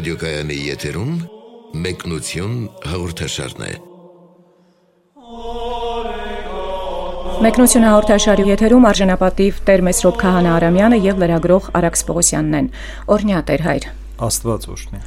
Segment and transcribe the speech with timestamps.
[0.00, 1.16] Ռադիոկայանի եթերում
[1.84, 2.52] մեկնություն
[2.88, 3.72] հաղորդաշարն է։
[7.44, 12.72] Մեկնություն հաղորդաշարի եթերում արժանապատիվ Տեր Մեսրոպ Քահանա Արամյանը եւ լրագրող Արաքս Պողոսյանն են։
[13.12, 13.88] Օրհնյա Տեր հայր։
[14.30, 15.04] Աստված օրհնի։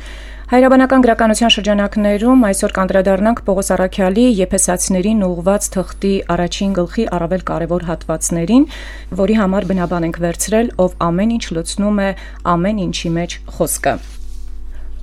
[0.54, 8.70] Հայրաբանական գրականության շրջանակներում այսօր կանդրադառնանք Պողոս Արաքյալի Եփեսացիներին ուղված թղթի առաջին գլխի առավել կարևոր հատվածներին,
[9.24, 12.10] որի համար բնաբան ենք վերցրել, ով ամեն ինչ լցնում է
[12.54, 13.96] ամեն ինչի մեջ խոսքը։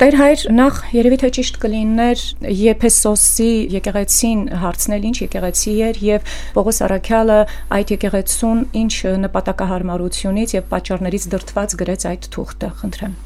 [0.00, 2.20] Տեր հայր նախ երևի թե ճիշտ կլիներ
[2.56, 7.36] Եփեսոսի եկեղեցին հարցնել ինչ եկեղեցի էր եւ Պողոս Արաքյալը
[7.76, 8.94] այդ եկեղեցուն ինչ
[9.26, 13.18] նպատակահարմարությունից եւ պատճառներից դրթված գրեց այդ թուղթը խնդրեմ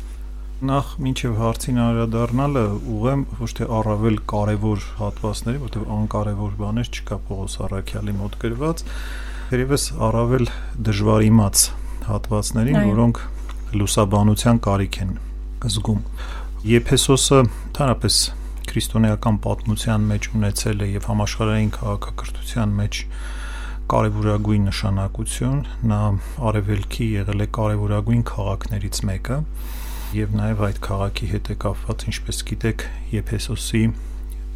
[0.75, 2.65] նախ մինչև հարցին անդրադառնալը
[2.97, 8.83] ուղեմ ոչ թե առավել կարևոր հատվածների, որտեղ անկարևոր բաներ չկա Պողոս Արաքյալի մոտ գրված,
[9.55, 10.51] երևս առավել
[10.91, 11.69] դժվար իմաց
[12.09, 13.23] հատվածներին, որոնք
[13.79, 15.15] լուսաբանության կարիք են
[15.65, 16.01] զգում։
[16.65, 18.15] Եփեսոսը ընդհանրապես
[18.71, 23.01] քրիստոնեական պատմության մեջ ունեցել է եւ համաշխարհային քաղաքակրթության մեջ
[23.93, 25.59] կարևորագույն նշանակություն,
[25.91, 25.99] նա
[26.51, 29.37] արևելքի եղել է կարևորագույն քաղաքներից մեկը
[30.17, 33.83] եւ նաեւ այդ քաղաքի հետ է կապված, ինչպես գիտեք, Եփեսոսի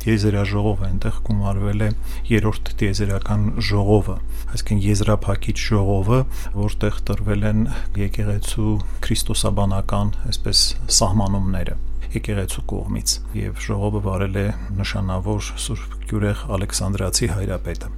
[0.07, 1.91] տիեզերաժողովը այնտեղ գումարվել է
[2.31, 4.17] երրորդ տիեզերական ժողովը,
[4.55, 6.23] այսինքն եզրափակիչ ժողովը,
[6.57, 7.63] որտեղ տրվել են
[8.07, 8.73] եկեղեցու
[9.05, 10.65] քրիստոսաբանական, այսպես
[11.03, 11.79] սահմանումները
[12.15, 14.47] եկեղեցու կողմից եւ ժողովը վարել է
[14.79, 17.91] նշանավոր Սուրբ Գյուրեղ Ալեքսանդրացի հայրապետը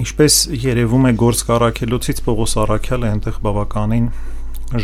[0.00, 4.06] ինչպես երևում է գործ կարակելոցից Պողոս Արաքյալը այնտեղ բավականին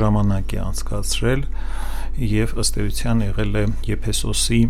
[0.01, 1.47] ժամանակ է անցկացրել
[2.33, 4.61] եւ ըստ էության եղել է Եփեսոսի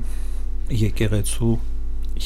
[0.77, 1.55] եկեղեցու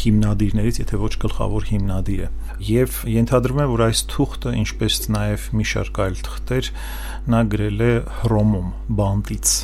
[0.00, 2.28] հիմնադիրներից, եթե ոչ գլխավոր հիմնադիրը։
[2.66, 6.70] Եվ ենթադրվում է, որ այս թուղթը, ինչպես նաև մի շարք այլ թղթեր,
[7.34, 9.58] նա գրել է Հռոմում, բանտից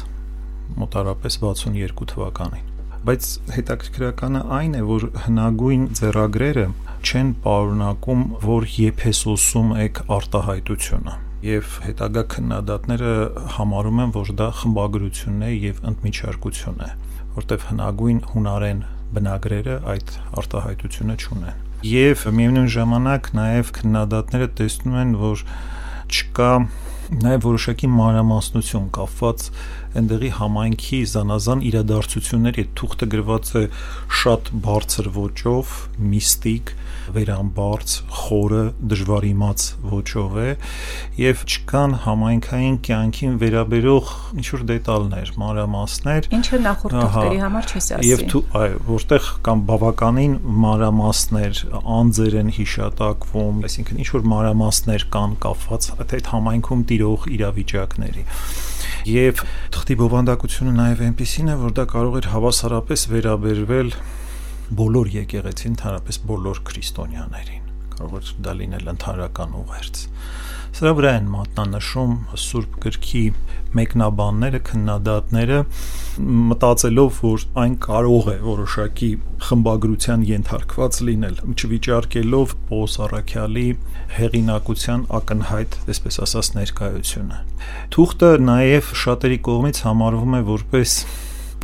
[0.80, 2.72] մոտարապես 62 թվականին
[3.06, 6.64] բայց հետաքրքրականը այն է, որ հնագույն ձեռագրերը
[7.06, 11.14] չեն պարունակում, որ Եփեսոսում եք արտահայտությունը
[11.46, 13.12] եւ հետագա քննադատները
[13.56, 16.90] համարում են, որ դա խմբագրություն է եւ ընդմիջարկություն է,
[17.36, 18.82] որտեվ հնագույն հունարեն
[19.14, 20.12] բնագրերը այդ
[20.42, 25.46] արտահայտությունը չունեն։ Եվ միևնույն ժամանակ նաև քննադատները տեսնում են, որ
[26.10, 26.50] չկա
[27.06, 29.44] նաև որոշակի մանրամասնություն կապված
[30.00, 33.62] այնտեղի համայնքի զանազան իրադարձությունների հետ թուղթը գրված է
[34.20, 35.74] շատ բարձր ոճով,
[36.12, 36.72] միստիկ,
[37.14, 38.62] վերամբարձ, խորը,
[38.92, 40.48] դժվար իմաց ոճով է
[41.20, 48.10] եւ չկան համայնքային կյանքին վերաբերող ինչ որ դետալներ, մանրամասներ, ինչը նախորդ թղթերի համար չես ասի։
[48.10, 51.62] Եվ դու այո, որտեղ կան բավականին մանրամասներ,
[51.96, 58.26] անձեր են հիշատակվում, այսինքն ինչ որ մանրամասներ կան կապված այդ համայնքում տիրող իրավիճակների
[59.06, 59.42] եւ
[59.74, 63.90] թղթի բովանդակությունը նաեւ այնպեսին է, որ դա կարող էր հավասարապես վերաբերվել
[64.80, 67.64] բոլոր եկեղեցին, ընդհանրապես բոլոր քրիստոնյաներին։
[67.96, 70.00] Կարող էր դա լինել ընդհանրական ուղերձ։
[70.76, 73.20] Սրա վրա են մատնանշում Սուրբ գրքի
[73.78, 75.60] մեկնաբանները, քննադատները,
[76.50, 79.08] մտածելով, որ այն կարող է որոշակի
[79.46, 83.66] խմբագրության ենթարկված լինել, չվիճարկելով Պողոս Արաքյալի
[84.18, 87.40] հեղինակության ակնհայտ, այսպես ասած, ներկայությունը։
[87.96, 90.98] Թուղթը նաև շատերի կողմից համարվում է որպես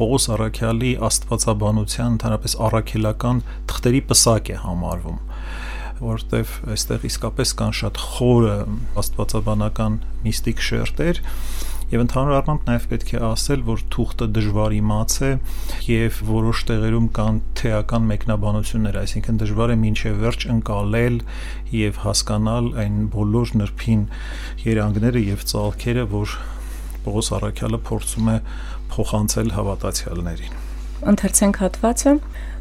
[0.02, 5.20] Պողոս Արաքյալի աստվածաբանության, ընդհանրապես առաքելական թղթերի պսակ է համարվում
[6.02, 8.54] որտեվ այստեղ իսկապես կան շատ խորը
[9.02, 11.20] աստվածաբանական միստիկ շերտեր
[11.92, 15.28] Եվ ընդհանուր առմամբ նաև պետք է ասել, որ թուղթը դժվար իմաց է
[15.92, 21.19] եւ որոշ տեղերում կան թեական մեկնաբանություններ, այսինքն դժվար է մինչև վերջ ընկալել
[21.76, 24.06] եւ հասկանալ այն բոլոր նրբին
[24.64, 26.37] երանգները եւ ցալքերը, որ
[27.02, 28.38] Պողոս Արաքյալը փորձում է
[28.93, 30.59] փոխանցել հավատացյալներին։
[31.12, 32.12] Ընթերցենք հատվածը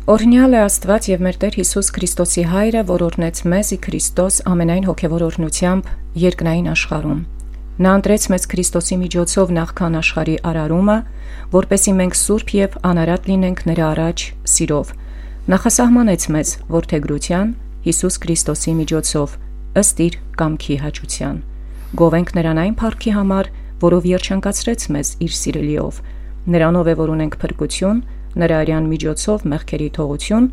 [0.09, 4.87] Օրհնյալ է Աստված եւ մեր Տեր Հիսուս Քրիստոսի Հայրը, որ օրնեց մեզ ի Քրիստոս ամենայն
[4.89, 5.91] հոգեվոր օրհնությամբ
[6.21, 7.19] երկնային աշխարհում։
[7.85, 10.97] Նա ընտրեց մեզ Քրիստոսի միջոցով նախքան աշխարհի արարումը,
[11.53, 14.91] որպեսի մենք սուրբ եւ անարատ լինենք նրա առաջ սիրով։
[15.53, 17.53] Նախասահմանեց մեզ որդեգրության
[17.85, 19.37] Հիսուս Քրիստոսի միջոցով
[19.81, 21.37] ըստ իր կամքի հաճության։
[22.01, 23.51] Գովենք նրան այն փառքի համար,
[23.81, 26.01] որով երջանկացրեց մեզ իր սիրելիով։
[26.49, 28.03] Նրանով է որ ունենք փրկություն
[28.41, 30.45] նրա արյան միջոցով մեղքերի թողություն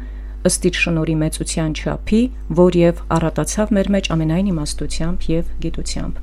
[0.49, 2.21] ըստ իր շնորի մեծության չափի,
[2.59, 6.21] որ եւ առատացավ մեր մեջ ամենայն իմաստությամբ եւ գիտությամբ։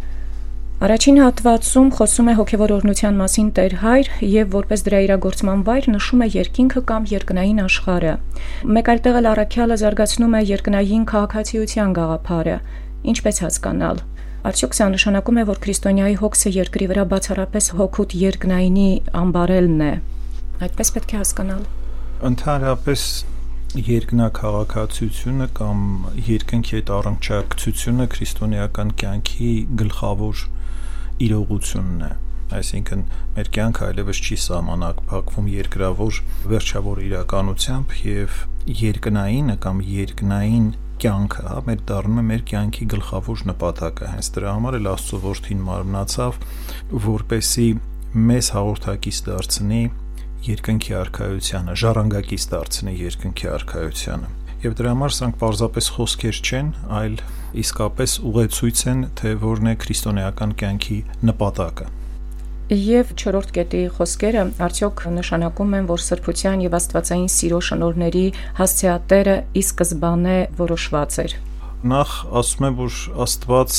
[0.86, 6.24] Առաջին հատվածում խոսում է հոգևոր օրնության մասին Տեր Հայր եւ որպես դրա իրագործման վայր նշում
[6.26, 8.16] է երկինքը կամ երկնային աշխարհը։
[8.76, 12.58] Մեկ այլ տեղ էլ առաքյալը զարգացնում է երկնային քաղաքացիության գաղափարը։
[13.16, 14.04] Ինչպես հասկանալ։
[14.46, 18.90] Արդյոք սա նշանակում է, որ քրիստոնյայի հոգսը երկրի վրա բացառապես հոգուտ երկնայինի
[19.22, 19.94] ամբարելն է։
[20.66, 21.64] Այդպես պետք է հասկանալ։
[22.30, 23.06] Ընդհանրապես
[23.76, 25.82] երկնակաղակացությունը կամ
[26.30, 29.50] երկնքի հետ առնչակցությունը քրիստոնեական կյանքի
[29.82, 30.44] գլխավոր
[31.26, 32.12] իրողությունն է
[32.56, 33.04] այսինքն
[33.36, 36.20] մեր կյանքը այլևս չի սահմանափակվում երկրավոր
[36.54, 38.42] վերջավոր իրականությամբ եւ
[38.86, 40.68] երկնայինը կամ երկնային
[41.06, 45.60] կյանքը, հա, մեր դառնում է մեր կյանքի գլխավոր նպատակը։ Հենց դրա համար էլ Աստծո որդին
[45.66, 46.40] մարմնացավ,
[47.06, 47.68] որպեսի
[48.16, 49.82] մեզ հաղորդակից դարձնի
[50.46, 54.32] երկնքի արխայությանը, ժառանգակից դարձնի երկնքի արխայությանը։
[54.66, 57.20] Եվ դրա համար սրանք պարզապես խոսքեր չեն, այլ
[57.66, 61.00] իսկապես ուղեցույց են, թե որն է քրիստոնեական կյանքի
[61.30, 61.90] նպատակը։
[62.66, 64.44] Եվ 4-րդ կետի խոսքերը.
[64.66, 68.24] Արդյոք նշանակում են, որ սրբության եւ աստվածային սիրո շնորհների
[68.58, 71.36] հասցեատերը ի սկզբանե որոշված էր։
[71.92, 73.78] Նախ ասում եմ, որ Աստված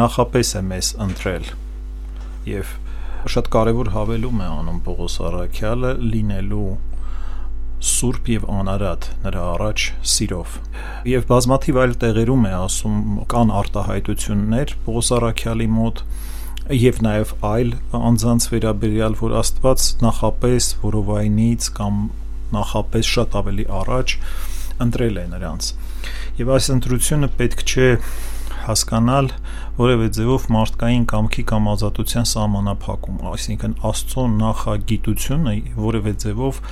[0.00, 1.52] նախապես է մեզ ընտրել
[2.48, 2.72] եւ
[3.34, 6.72] շատ կարեւոր հավելում է անում Պողոս Արաքյալը լինելու
[7.84, 10.56] սուրբ եւ անարատ նրա առաջ սիրով
[11.12, 13.00] եւ բազմաթիվ այլ տեղերում է ասում
[13.34, 16.04] կան արտահայտություններ Պողոս Արաքյալի մոտ
[16.72, 21.96] եւ նաեւ այլ անձանց վերաբերյալ, որ Աստված նախապես որովայնից կամ
[22.54, 24.14] նախապես շատ ավելի առաջ
[24.84, 25.68] ընտրել է նրանց։
[26.40, 27.88] Եվ այս ընտրությունը պետք չէ
[28.64, 29.28] հասկանալ
[29.76, 36.62] որևէ ձևով մարդկային կամքի կամ ազատության սահմանափակում, այսինքն Աստծո նախագիտությունը որևէ ձևով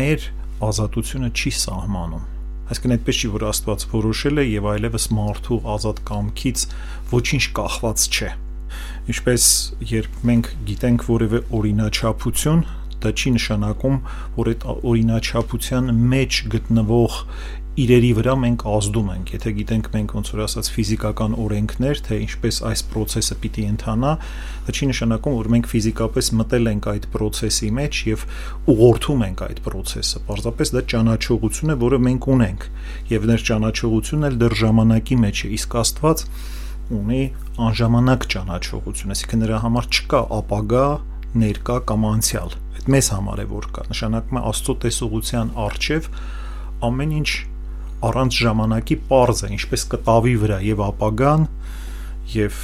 [0.00, 0.26] մեր
[0.66, 2.26] ազատությունը չի սահմանում
[2.66, 6.66] Այսինքն այդպես չի, որ Աստված որոշել է եւ այլևս մարդու ազատ կամքից
[7.14, 8.30] ոչինչ կախված չէ
[9.12, 9.50] ինչպես
[9.92, 12.64] երբ մենք գիտենք որևէ օրինաչափություն,
[13.04, 14.00] դա չի նշանակում,
[14.36, 17.20] որ այդ օրինաչափության մեջ գտնվող
[17.76, 22.60] իրերի վրա մենք ազդում ենք։ Եթե գիտենք մենք ոնց որ ասած ֆիզիկական օրենքներ, թե ինչպես
[22.70, 24.12] այս process-ը պիտի ընթանա,
[24.64, 28.24] դա չի նշանակում, որ մենք ֆիզիկապես մտել ենք այդ process-ի մեջ եւ
[28.72, 32.68] ուղղորդում ենք այդ process-ը։ Պարզապես դա ճանաչողություն է, որը մենք ունենք,
[33.12, 36.24] եւ ներ ճանաչողությունն էլ դեռ ժամանակի մեջ է, իսկ Աստված
[36.94, 37.22] ունի
[37.66, 40.86] անժամանակ ճանաչողություն, այսինքն նրա համար չկա ապագա,
[41.42, 46.08] ներկա կամ անցյալ։ Այդ մեզ համար է որ կա։ Նշանակում է Աստծո տեսողության արժև
[46.86, 47.30] ամեն ինչ
[48.06, 51.46] առանց ժամանակի པարզ է, ինչպես կտավի վրա եւ ապագան
[52.36, 52.58] եւ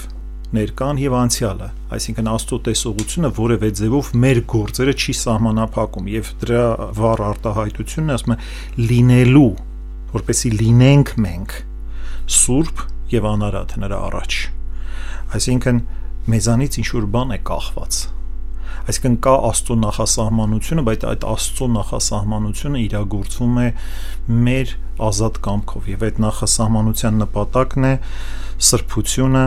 [0.52, 6.64] ներկան եւ անցյալը, այսինքն Աստծո տեսողությունը որևէ ձևով մեր գործերը չի սահմանափակում եւ դրա
[6.98, 8.38] վառ արտահայտությունն ասում է
[8.92, 9.52] լինելու,
[10.12, 11.54] որպեսի լինենք մենք
[12.36, 14.40] սուրբ եւ անարատ նրա առաջ
[15.38, 15.84] այսինքն
[16.32, 18.02] մեզանից ինչ որ բան է կախված
[18.82, 23.66] այսինքն կա Աստծո նախասահմանությունը, բայց այդ Աստծո նախասահմանությունը իրագործվում է
[24.46, 24.72] մեր
[25.08, 27.92] ազատ կամքով եւ այդ նախասահմանության նպատակն է
[28.68, 29.44] սրբությունը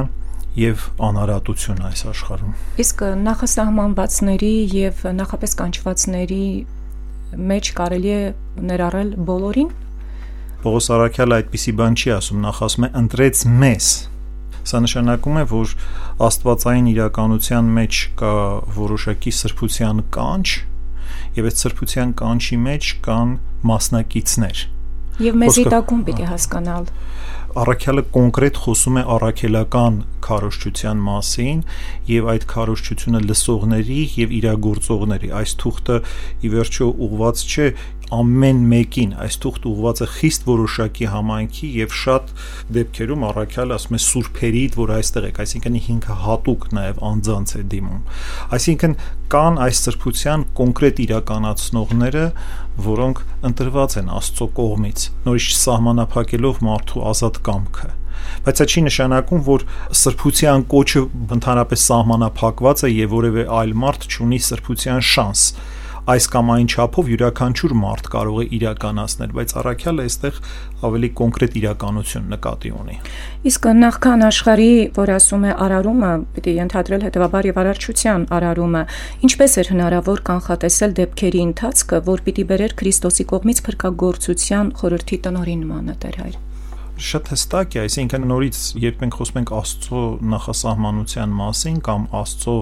[0.56, 2.54] եւ անարատությունը այս աշխարհում։
[2.86, 6.46] Իսկ նախասահմանվածների եւ նախապես կանչվածների
[7.52, 8.22] մեջ կարելի է
[8.70, 9.74] ներառել բոլորին
[10.66, 13.90] Պողոս Արաքյալը այդպիսի բան չի ասում, նախ ասում է ընտրեց մեզ։
[14.66, 15.74] Սա նշանակում է, որ
[16.26, 18.32] աստվածային իրականության մեջ կա
[18.80, 20.48] որոշակի սրբության կանչ,
[21.38, 23.36] եւ այդ սրբության կանչի մեջ կան
[23.70, 24.66] մասնակիցներ։
[25.26, 26.90] Եվ մեզի տակում պիտի հասկանալ
[27.56, 31.62] Առաքյալը կոնկրետ խոսում է առաքելական քարոշչության մասին
[32.10, 36.00] եւ այդ քարոշչությունը լսողների եւ իրագործողների այս թուղթը
[36.44, 37.70] ի վերջո ուղված չէ
[38.14, 42.32] ամեն մեկին այս թուղթ ուղված է խիստ որոշակի համայնքի եւ շատ
[42.78, 48.02] դեպքերում առաքյալը ասում է սուրբերիդ որ այստեղ եք այսինքն 5 հատուկ նաեւ անձանց է դիմում
[48.60, 48.96] այսինքն
[49.36, 52.26] կան այս սրբության կոնկրետ իրականացնողները
[52.86, 57.94] որոնք ընտրված են Աստծո կողմից նորից սահմանափակելով մարդու ազատ կամքը
[58.46, 59.64] բայց դա չի նշանակում, որ
[60.02, 61.02] սրբության կոչը
[61.36, 65.44] ընդհանրապես սահմանափակված է եւ որևէ այլ մարդ չունի սրբության շանս
[66.06, 70.38] այս կամ այն չափով յուրաքանչյուր մարդ կարող է իրականացնել, բայց առաքյալը այստեղ
[70.86, 72.98] ավելի կոնկրետ իրականություն նկատի ունի։
[73.50, 74.70] Իսկ նախքան աշխարհի,
[75.00, 78.86] որ ասում է արարումը, պիտի ընդհանրել հետեւաբար եւ արարչության արարումը,
[79.26, 86.22] ինչպես էր հնարավոր կանխատեսել դեպքերի ընթացքը, որ պիտի բերեր Քրիստոսի կողմից փրկagorցության խորհրդի տնորինմանը Տեր
[86.22, 86.45] հայր
[86.96, 92.56] շատ հստակ է, այսինքն նորից երբ մենք խոսում ենք Աստծո նախասահմանության մասին կամ Աստծո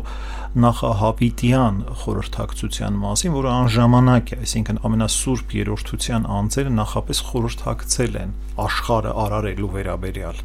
[0.63, 9.71] նախահավիտյան խորհրդակցության մասին, որը անժամանակ է, այսինքն ամենասուրբ երրորդության անձերը նախապես խորհրդակցել են աշխարհը արարելու
[9.73, 10.43] վերաբերյալ։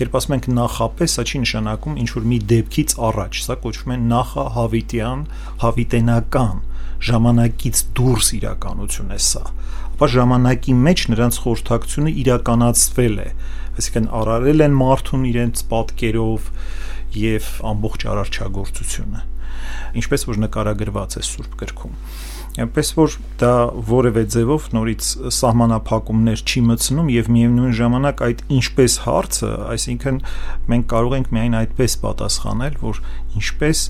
[0.00, 3.98] Երբ ասում ենք նախապես, սա չի նշանակում ինչ որ մի դեպքից առաջ, սա կոչվում է
[4.10, 5.24] նախահավիտյան,
[5.64, 6.56] հավիտենական
[7.08, 9.44] ժամանակից դուրս իրականություն է սա
[10.00, 13.28] ապա ժամանակի մեջ նրանց խորհրդակցությունը իրականացվել է
[13.80, 16.50] այսինքն արարել են մարդուն իրենց պատկերով
[17.20, 19.24] եւ ամբողջ արարչագործությունը
[20.00, 21.96] ինչպես որ նկարագրված է Սուրբ գրքում
[22.60, 23.52] այնպես որ դա
[23.90, 30.18] որևէ ձևով նորից սահմանափակումներ չի մտցնում եւ միևնույն ժամանակ այդ ինչպես հարցը, այսինքն
[30.72, 33.00] մենք կարող ենք միայն այդպես պատասխանել, որ
[33.38, 33.84] ինչպես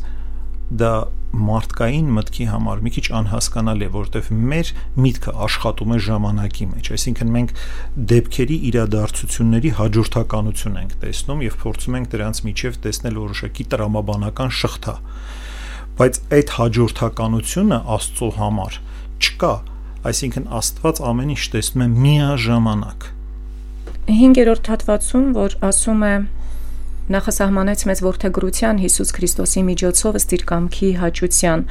[0.71, 0.93] դա
[1.31, 4.71] մարդկային մտքի համար մի քիչ անհասկանալի է, որովհետև մեր
[5.05, 7.53] միտքը աշխատում է ժամանակի մեջ, այսինքն մենք
[8.11, 14.97] դեպքերի իրադարձությունների հաջորդականություն ենք տեսնում եւ փորձում ենք դրանց միջև տեսնել որոշակի տրամաբանական շղթա
[16.01, 18.77] բայց այդ հաջորդականությունը Աստծո համար
[19.21, 19.51] չկա,
[20.11, 23.09] այսինքն Աստված ամեն ինչ տեսնում է միաժամանակ։
[24.07, 26.15] 5-րդ հատվածում, որ ասում է
[27.15, 31.65] նախասահմանեց մեզ որդեգրության Հիսուս Քրիստոսի միջոցով ըստ իր կամքի հաճության։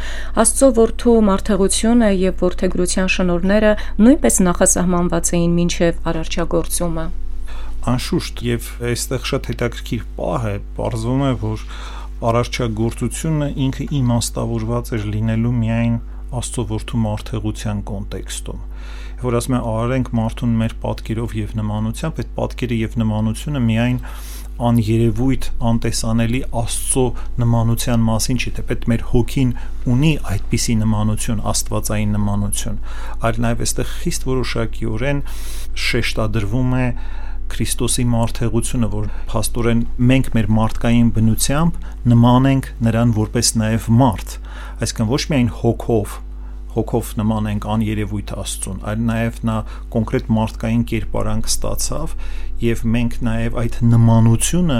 [0.44, 3.72] Աստծո որդու մարտհեղությունը եւ որդեգրության շնորները
[4.04, 7.06] նույնպես նախասահմանված էին մինչեւ արարչագործումը։
[7.90, 11.68] Անշուշտ եւ այստեղ շատ հետաքրքիր պահ է, ողրվում է, որ
[12.30, 18.66] արարչագործությունը ինքը իմաստավորված էր լինելու միայն Աստծո որդու մարտհեղության կոնտեքստում
[19.20, 23.98] որ ասում է արարենք մարդուն մեր պատկերով եւ նմանությամբ, այդ պատկերը եւ նմանությունը միայն
[24.68, 27.06] աներևույթ անտեսանելի Աստծո
[27.44, 29.54] նմանության մասին չի, թեպետ մեր հոգին
[29.94, 32.78] ունի այդպիսի նմանություն, աստվածային նմանություն,
[33.30, 35.24] այլ նաև այստեղ խիստ որոշակիորեն
[35.90, 36.86] շեշտադրվում է
[37.50, 39.80] Քրիստոսի մարդեղությունը, որ փաստորեն
[40.12, 41.80] մենք մեր մարդկային բնությամբ
[42.14, 44.36] նման ենք նրան որպես նաև մարդ,
[44.86, 46.20] այսինքն ոչ միայն հոգով
[46.76, 49.56] հոգով նման ենք աներևույթ Աստծուն, այլ նաև նա
[49.96, 52.14] կոնկրետ մարդկային կերպարանք ստացավ
[52.60, 54.78] եւ մենք նաև այդ նմանությունը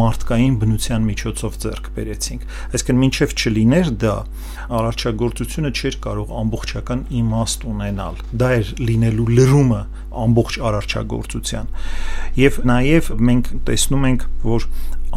[0.00, 4.14] մարդկային բնության միջոցով ձեռք բերեցինք։ Այսինքն մինչև չլիներ դա,
[4.80, 9.82] արարչագործությունը չէր կարող ամբողջական իմաստ ունենալ։ Դա էր լինելու լրումը
[10.24, 11.74] ամբողջ արարչագործության։
[12.40, 14.70] Եվ նաև մենք տեսնում ենք, որ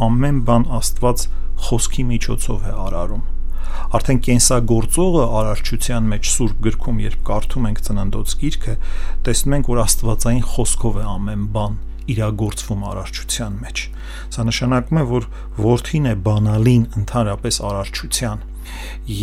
[0.10, 1.30] ամեն բան Աստված
[1.64, 3.33] խոսքի միջոցով է արարում
[3.94, 8.76] Արդեն կենսագործողը արարչության մեջ Սուրբ գրքում, երբ կարդում ենք ծննդոց գիրքը,
[9.28, 11.78] տեսնում ենք, որ Աստվածային խոսքով է ամեն բան
[12.14, 13.84] իրագործվում արարչության մեջ։
[14.34, 15.28] Սա նշանակում է, որ
[15.64, 18.44] որդին է բանալին ընդհանրապես արարչության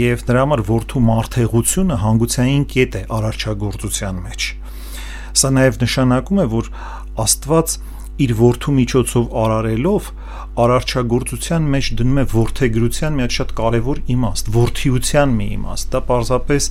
[0.00, 4.48] եւ դրա համար որդու մարդեղությունը հանգուցային կետ է արարչագործության մեջ։
[5.40, 6.70] Սա նաեւ նշանակում է, որ
[7.24, 7.76] Աստված
[8.20, 10.08] իր ворթու միջոցով արարելով
[10.60, 16.66] արարչագործության մեջ դնում է ворթեգրության մի հատ շատ կարևոր իմաստ, ворթիության մի իմաստ։ Դա պարզապես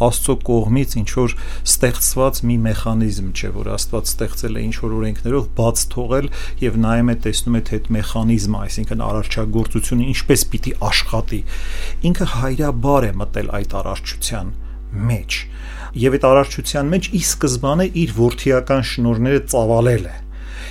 [0.00, 1.34] Աստծո կողմից ինչ որ
[1.70, 6.30] ստեղծված մի մեխանիզմ չէ, որ Աստված ստեղծել է ինչ որ օրենքներով բաց թողել
[6.64, 11.40] եւ նայում է տեսնում է թե այդ մեխանիզմը, այսինքն արարչագործությունը ինչպես պիտի աշխատի։
[12.10, 14.52] Ինքը հայրաբար է մտել այդ արարչության
[15.10, 15.38] մեջ։
[16.00, 20.16] Եվ այդ արարչության մեջ ի սկզբանե իր ворթիական շնորները ծավալել է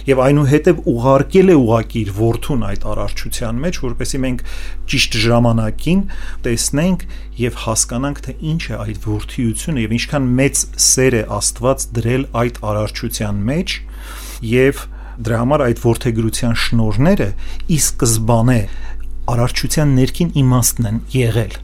[0.07, 4.43] եւ այնուհետեւ ուղարկել է ուղակի իր որդուն այդ առարչության մեջ, որպեսզի մենք
[4.93, 6.03] ճիշտ ժամանակին
[6.47, 7.05] տեսնենք
[7.39, 12.61] եւ հասկանանք թե ինչ է այդ որդիությունը եւ ինչքան մեծ սեր է Աստված դրել այդ
[12.69, 13.77] առարչության մեջ
[14.49, 14.83] եւ
[15.19, 17.25] դրա համար այդ որդեգրության շնորները
[17.69, 18.59] ի սկզբանե
[19.29, 21.57] արարչության ներքին իմաստն են եղել,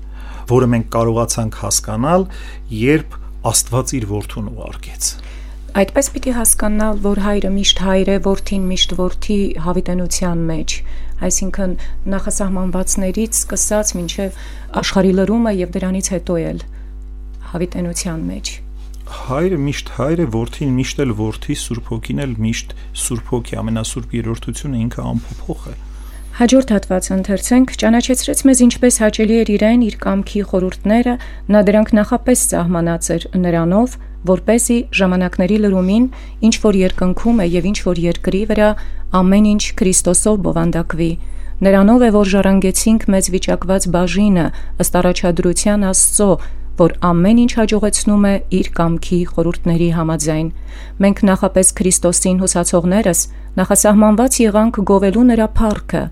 [0.51, 2.27] որը մենք կարողացանք հասկանալ,
[2.81, 3.15] երբ
[3.45, 5.07] Աստված իր որդուն ուղարկեց։
[5.75, 10.75] Այդպես պիտի հասկանալ, որ հայրը միշտ հայր է, որդին միշտ որդի հավիտենության մեջ,
[11.27, 11.73] այսինքն
[12.13, 14.37] նախասահմանվածներից սկսած մինչև
[14.81, 16.63] աշխարհի լրումը եւ դրանից հետո էլ
[17.51, 18.53] հավիտենության մեջ
[19.05, 22.71] հայրը միշտ հայր է, որդին միշտ էլ որդի, Սուրբ Հոգին էլ միշտ
[23.03, 25.75] Սուրբ Հոգի, ամենասուրբ երրորդությունը ինքը անփոփոխ է։
[26.39, 31.13] Հաջորդ հատվածը ընթերցենք ճանաչեցրեց մեզ ինչպես հաճելի էր իրեն իր կամքի խորուրդները,
[31.53, 36.05] նա դրանք նախապես սահմանած էր նրանով, որ เป զի ժամանակների լրումին
[36.49, 38.69] ինչ որ երկնքում է եւ ինչ որ երկրի վրա
[39.21, 41.11] ամեն ինչ Քրիստոսով բովանդակվի
[41.65, 44.45] նրանով է որ ժառանգեցինք մեծ վիճակված բաժինը
[44.83, 46.29] ըստ առաջադրության Աստծո
[46.75, 50.49] որ ամեն ինչ հաջողեցնում է իր կամքի խորհուրդների համաձայն
[51.05, 53.21] մենք նախապես Քրիստոսին հուսացողներս
[53.59, 56.03] նախասահմանված եղանք գովելու նրա փառքը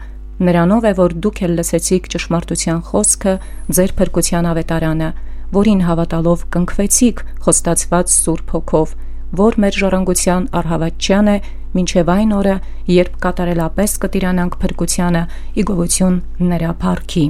[0.48, 3.34] նրանով է որ դուք էլ լսեցիք ճշմարտության խոսքը
[3.76, 5.10] ձեր փրկության ավետարանը
[5.58, 8.96] որին հավատալով կնքվեցիք խոստացված Սուրբ Հոգով,
[9.44, 11.38] որ մեր ժառանգության արհավատչյան է
[11.74, 12.58] մինչև այն օրը,
[12.94, 15.24] երբ կատարելապես կտիրանանք փրկությանը՝
[15.64, 16.20] իգովություն
[16.54, 17.26] նրա փառքի։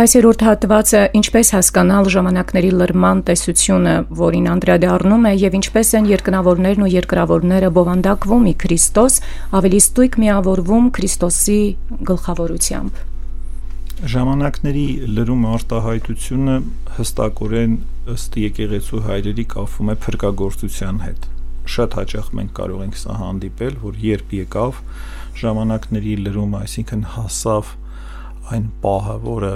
[0.00, 6.90] Այսերորդ հատվածը ինչպես հասկանալ ժամանակների լրման տեսությունը, որին անդրադառնում է եւ ինչպես են երկնավորներն ու
[6.94, 9.18] երկրավորները բովանդակվում ի Քրիստոս,
[9.60, 11.60] ավելի ստույգ միավորվում Քրիստոսի
[12.10, 13.02] գլխավորությամբ։
[14.14, 14.86] ժամանակների
[15.18, 16.54] լրում արտահայտությունը
[16.98, 17.74] հստակորեն
[18.14, 21.28] ըստ եկեղեցու հայրերի կապվում է փրկagorցության հետ
[21.74, 24.80] շատ հաճախ մենք կարող ենք սա հանդիպել որ երբ եկավ
[25.40, 27.74] ժամանակների լրում այսինքն հասավ
[28.50, 29.52] այն պահը որը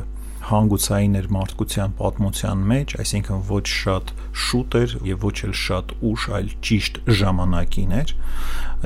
[0.48, 4.12] հանգուցային էր մարդկության պատմության մեջ, այսինքն ոչ շատ
[4.44, 8.14] շուտ էր եւ ոչ էլ շատ ուշ, այլ ճիշտ ժամանակին էր,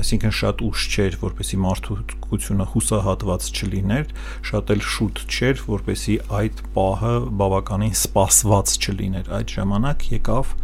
[0.03, 4.15] այսինքն շատ ուշ չէր, որպեսի մարդկությունը հուսահատված չլիներ,
[4.49, 7.13] շատ էլ շուտ չէր, որպեսի այդ պահը
[7.43, 10.55] բավականին սպասված չլիներ։ Այդ ժամանակ եկավ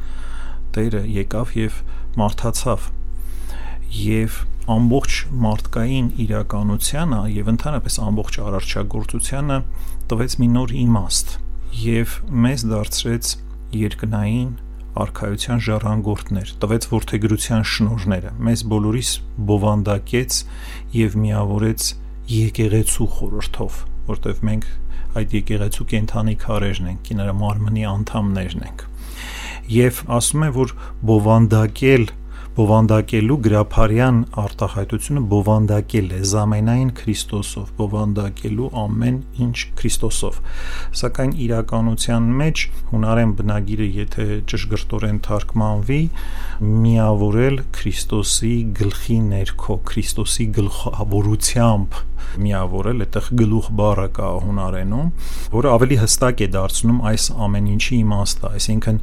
[0.75, 1.75] Տերը, եկավ եւ
[2.19, 2.87] մարդացավ։
[3.95, 4.39] Եվ
[4.71, 9.57] ամբողջ մարդկային իրականությանը եւ ընդհանրապես ամբողջ արարչագործությանը
[10.09, 11.33] տվեց մի նոր իմաստ
[11.85, 13.29] եւ մեզ դարձրեց
[13.75, 14.49] երկնային
[15.05, 19.09] արխայության ժառանգորդներ, տվեց ворթեգրության շնորհները, մեզ բոլորիս
[19.49, 20.37] բովանդակեց
[20.95, 21.87] եւ միավորեց
[22.31, 23.79] եկեղեցու խորհրդով,
[24.09, 24.69] որտեղ մենք
[25.19, 28.85] այդ եկեղեցու կենթանի քարերն ենք, նրա մարմնի անդամներն ենք։
[29.75, 30.73] Եվ ասում է, որ
[31.09, 32.24] բովանդակել են
[32.55, 40.39] բովանդակելու գրափարյան արտահայտությունը բովանդակել է զամենայն Քրիստոսով, բովանդակելու ամեն ինչ Քրիստոսով։
[41.01, 46.01] Սակայն իրականության մեջ հունարեն բնագիրը, եթե ճշգրտորեն թարգմանվի,
[46.85, 52.03] միավորել Քրիստոսի գլխի ներքո, Քրիստոսի գլխավորությամբ
[52.39, 55.11] միավորել, այդտեղ գլուխ բառը կա հունարենում,
[55.55, 59.01] որը ավելի հստակ է դարձնում այս ամեն ինչի իմաստը, այսինքն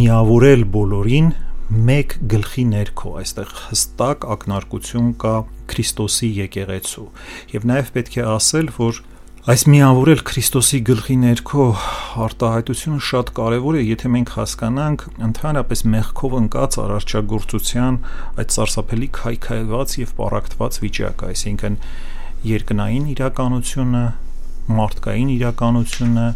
[0.00, 1.32] միավորել բոլորին
[1.70, 5.34] մեկ գլխի ներքո այստեղ հստակ ակնարկություն կա
[5.70, 7.04] Քրիստոսի եկեղեցու
[7.52, 8.98] եւ նաեւ պետք է ասել որ
[9.54, 11.66] այս միավորել Քրիստոսի գլխի ներքո
[12.26, 18.02] արտահայտությունը շատ կարեւոր է եթե մենք հասկանանք ընդհանրապես մեղքով ընկած արարչագործության
[18.42, 21.80] այդ սարսափելի քայքայված եւ պարակտված վիճակը այսինքն
[22.50, 24.04] երկնային իրականությունը
[24.80, 26.30] մարդկային իրականությունը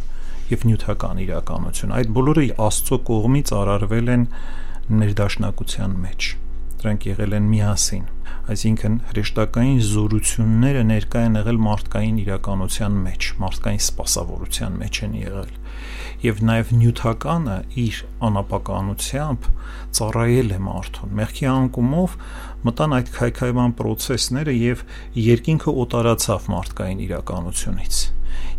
[0.55, 4.27] եւ նյութական իրականություն այդ բոլորը Աստծո կողմից արարվել են
[4.93, 6.31] ներդաշնակության մեջ
[6.85, 8.09] դրանք եղել են միասին
[8.55, 15.55] այսինքն հրեշտակային զորությունները ներկա են եղել մարդկային իրականության մեջ մարդկային սպասավորության մեջ են եղել
[16.25, 19.49] եւ նաեւ նյութականը իր անապականությամբ
[19.99, 22.19] ծառայել է մարդուն մեղքի անկումով
[22.69, 24.85] մտան այդ քայքայման process-ները եւ
[25.25, 28.03] երկինքը օտարացավ մարդկային իրականությունից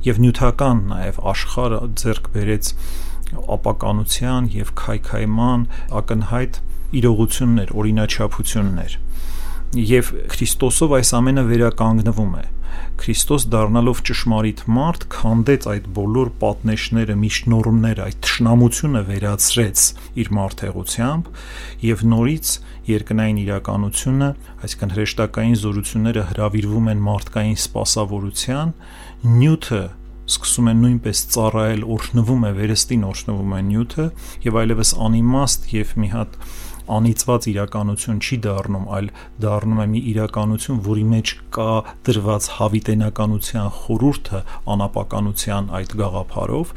[0.06, 2.74] եւ նյութական նաեւ աշխարհը ձեռք բերեց
[3.56, 5.66] ապականության եւ քայքայման
[6.02, 6.60] ակնհայտ
[7.00, 9.00] իրողություններ, օրինաչափություններ։
[9.76, 12.46] Եվ Քրիստոսով այս ամենը վերականգնվում է։
[13.00, 19.84] Քրիստոս դառնալով ճշմարիտ մարդ քանդեց այդ բոլոր պատնեշները, միջնորմները, այդ ճշնամությունը վերացրեց
[20.24, 21.30] իր մարդեղությամբ
[21.90, 22.54] եւ նորից
[22.92, 24.30] երկնային իրականությունը,
[24.68, 28.74] այսինքն հրեշտակային զորությունները հravirվում են մարդկային սпасավորության,
[29.36, 29.84] նյութը
[30.26, 34.06] սկսում են նույնպես ծառայել, օրհնվում է, վերստին օրհնվում է նյութը
[34.46, 36.40] եւ այլևս անիմաստ եւ մի հատ
[36.86, 39.08] անիծված իրականություն չի դառնում, այլ
[39.42, 41.70] դառնում է մի իրականություն, որի մեջ կա
[42.06, 44.42] դրված հավիտենականության խորուրդը
[44.76, 46.74] անապականության այդ գաղափարով,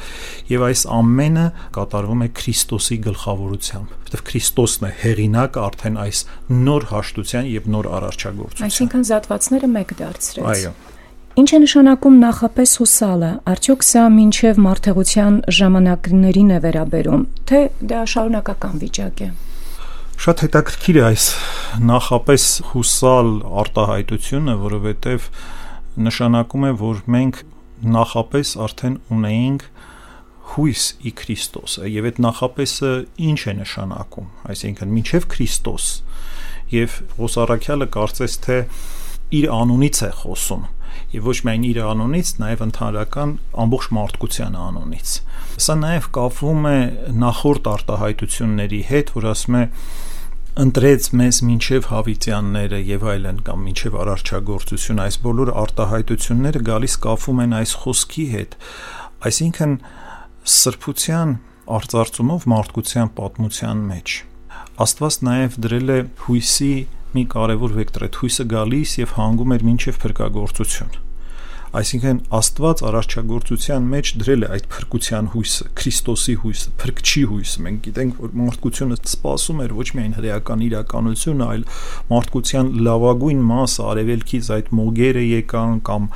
[0.52, 6.22] եւ այս ամենը կատարվում է Քրիստոսի գլխավորությամբ, որովհետեւ Քրիստոսն է հեղինակը արդեն այս
[6.68, 10.72] նոր հաշտության եւ նոր արարչագործության։ Այսինքն զատվածները մեկ դարձրեց։ Այո։
[11.38, 17.58] Ինչ է նշանակում նախապես հուսալը։ Արդյոք սա մինչև մարդեղության ժամանակներին է վերաբերում, թե
[17.92, 19.28] դա շարունակական վիճակ է։
[20.24, 21.26] Շատ հետաքրքիր է այս
[21.90, 23.30] նախապես հուսալ
[23.62, 25.28] արտահայտությունը, որովհետև
[26.08, 27.38] նշանակում է, որ մենք
[27.94, 29.68] նախապես արդեն ունեինք
[30.56, 32.90] հույս ի Քրիստոսը եւ այդ նախապեսը
[33.28, 35.86] ինչ է նշանակում այսինքն մինչև Քրիստոս
[36.74, 38.58] եւ Ոսարաքյալը կարծես թե
[39.38, 40.66] իր անունից է խոսում
[41.14, 43.32] եւ ոչ միայն իր անունից, նաեւ ընդհանրական
[43.64, 45.14] ամբողջ մարդկության անունից։
[45.64, 46.78] Սա նաեւ կապվում է
[47.22, 49.64] նախորդ արտահայտությունների հետ, որ ասում է
[50.58, 57.54] ընտրեց մեզ մինչև հավիտյանները եւ այլն կամ մինչև արարչագործություն այս բոլոր արտահայտությունները գալիս կապվում են
[57.58, 58.56] այս խոսքի հետ
[59.28, 59.76] այսինքն
[60.58, 61.36] սրբության
[61.78, 64.16] արծարծումով մարդկության պատմության մեջ
[64.82, 66.72] Աստված նաև դրել է հույսի
[67.18, 70.98] մի կարևոր վեկտոր է՝ թույսը գալիս եւ հանգում էր մինչեւ փրկagorցություն։
[71.68, 78.22] Այսինքն Աստված արարչագործության մեջ դրել է այդ փրկության հույսը, Քրիստոսի հույսը, փրկչի հույսը։ Մենք գիտենք,
[78.24, 81.66] որ մարդկությունը սпасում էր ոչ միայն հրեական իրականությունը, այլ
[82.08, 86.08] մարդկության լավագույն մասը արևելքից այդ մոգերը եկան կամ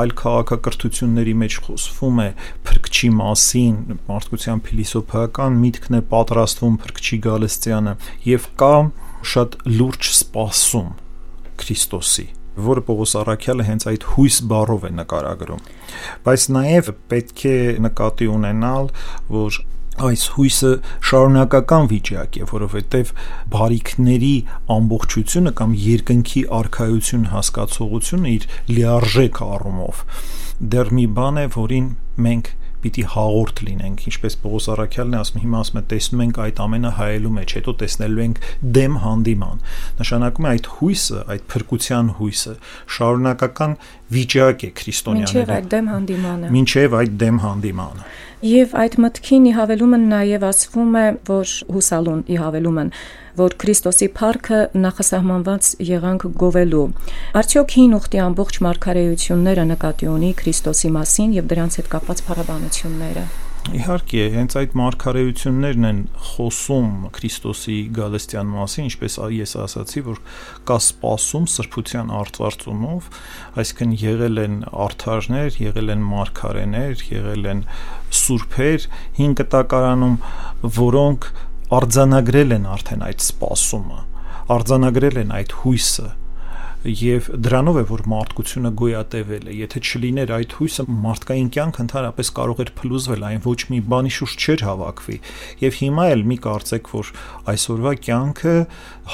[0.00, 2.30] այլ քաղաքակրթությունների մեջ խոսվում է
[2.68, 3.76] փրկչի մասին,
[4.10, 7.96] մարդկության փիլիսոփայական միտքն է պատրաստվում փրկչի գալստյանը
[8.28, 8.92] եւ կամ
[9.26, 10.92] շատ լուրջ սпасում
[11.60, 12.26] Քրիստոսի
[12.60, 15.60] որը Պողոս Արաքյալը հենց այդ հույս բառով է նկարագրում։
[16.26, 17.56] Բայց նաև պետք է
[17.86, 18.90] նկատի ունենալ,
[19.30, 19.60] որ
[20.00, 20.72] այս հույսը
[21.10, 23.10] շարունակական վիճակ է, որովհետև
[23.54, 24.34] բարիքների
[24.76, 30.04] ամբողջությունը կամ երկնքի արխայություն հասկացողությունը իր լիարժեք առումով
[30.60, 31.90] դեռ մի բան է, որին
[32.26, 32.52] մենք
[32.84, 36.92] պիտի հաղորդ լինենք, ինչպես Պողոս Արաքյալն է ասում, հիմա ասում է տեսնում ենք այդ ամենը
[37.00, 38.40] հայելու մեջ, հետո տեսնելու ենք
[38.80, 39.62] դեմ հանդիման։
[40.00, 42.54] Նշանակում է այդ հույսը, այդ փրկության հույսը
[42.96, 43.76] շարունակական
[44.10, 48.06] վիճակ է քրիստոնյաների։ Մինչև այդ դեմ հանդիմանը։ Մինչև այդ դեմ հանդիմանը։
[48.50, 52.92] Եվ այդ մտքին ի հավելումը նաև ասվում է, որ հուսալուն ի հավելումն,
[53.40, 56.86] որ Քրիստոսի փառքը նախասահմանված եղանք գովելու։
[57.40, 63.24] Արդյոք հին ուխտի ամբողջ մարգարեությունները նկատի ունի Քրիստոսի մասին եւ դրանց հետ կապված փառաբանությունները։
[63.70, 70.22] Իհարկե, հենց այդ մարգարեություններն են խոսում Քրիստոսի գալստյան մասին, ինչպես ես ասացի, որ
[70.70, 73.10] կա սпасում սրբության արտարծումով,
[73.62, 77.62] այսինքն եղել են արթարներ, եղել են մարգարեներ, եղել են
[78.20, 78.88] սուրբեր
[79.20, 80.18] հին կտակարանում,
[80.80, 81.30] որոնք
[81.70, 84.00] արձանագրել են արդեն այդ սпасումը,
[84.56, 86.08] արձանագրել են այդ հույսը,
[86.80, 92.62] եւ դրանով է որ մարդկությունը գոյատևել է եթե չլիներ այդ հույսը մարդկային կյանքը ընդհանրապես կարող
[92.64, 95.18] էր փլուզվել այն ոչ մի բանի շուրջ չէր հավաքվի
[95.60, 97.12] եւ հիմա էլ մի կարծեք որ
[97.52, 98.54] այսօրվա կյանքը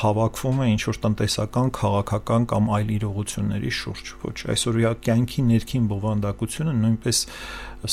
[0.06, 6.76] հավաքվում է ինչ որ տնտեսական քաղաքական կամ այլ իրողությունների շուրջ ոչ այսօրվա կյանքի ներքին բովանդակությունը
[6.86, 7.24] նույնպես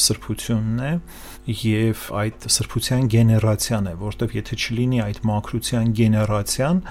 [0.03, 0.93] սրբությունն է
[1.43, 6.81] եւ այդ սրբության գեներացիան է, որտեվ եթե չլինի այդ մակրության գեներացիան,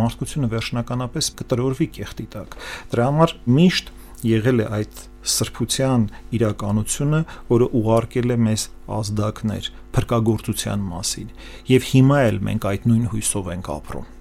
[0.00, 2.56] մարդկությունը վերջնականապես կտրորվի կեղտի տակ։
[2.94, 3.92] Դրա համար միշտ
[4.28, 6.04] եղել է այդ սրբության
[6.38, 7.20] իրականությունը,
[7.52, 8.68] որը ուղարկել է մեզ
[8.98, 11.34] ազդակներ փրկagorցության մասին։
[11.74, 14.14] Եվ հիմա էլ մենք այդ նույն հույսով ենք ապրում։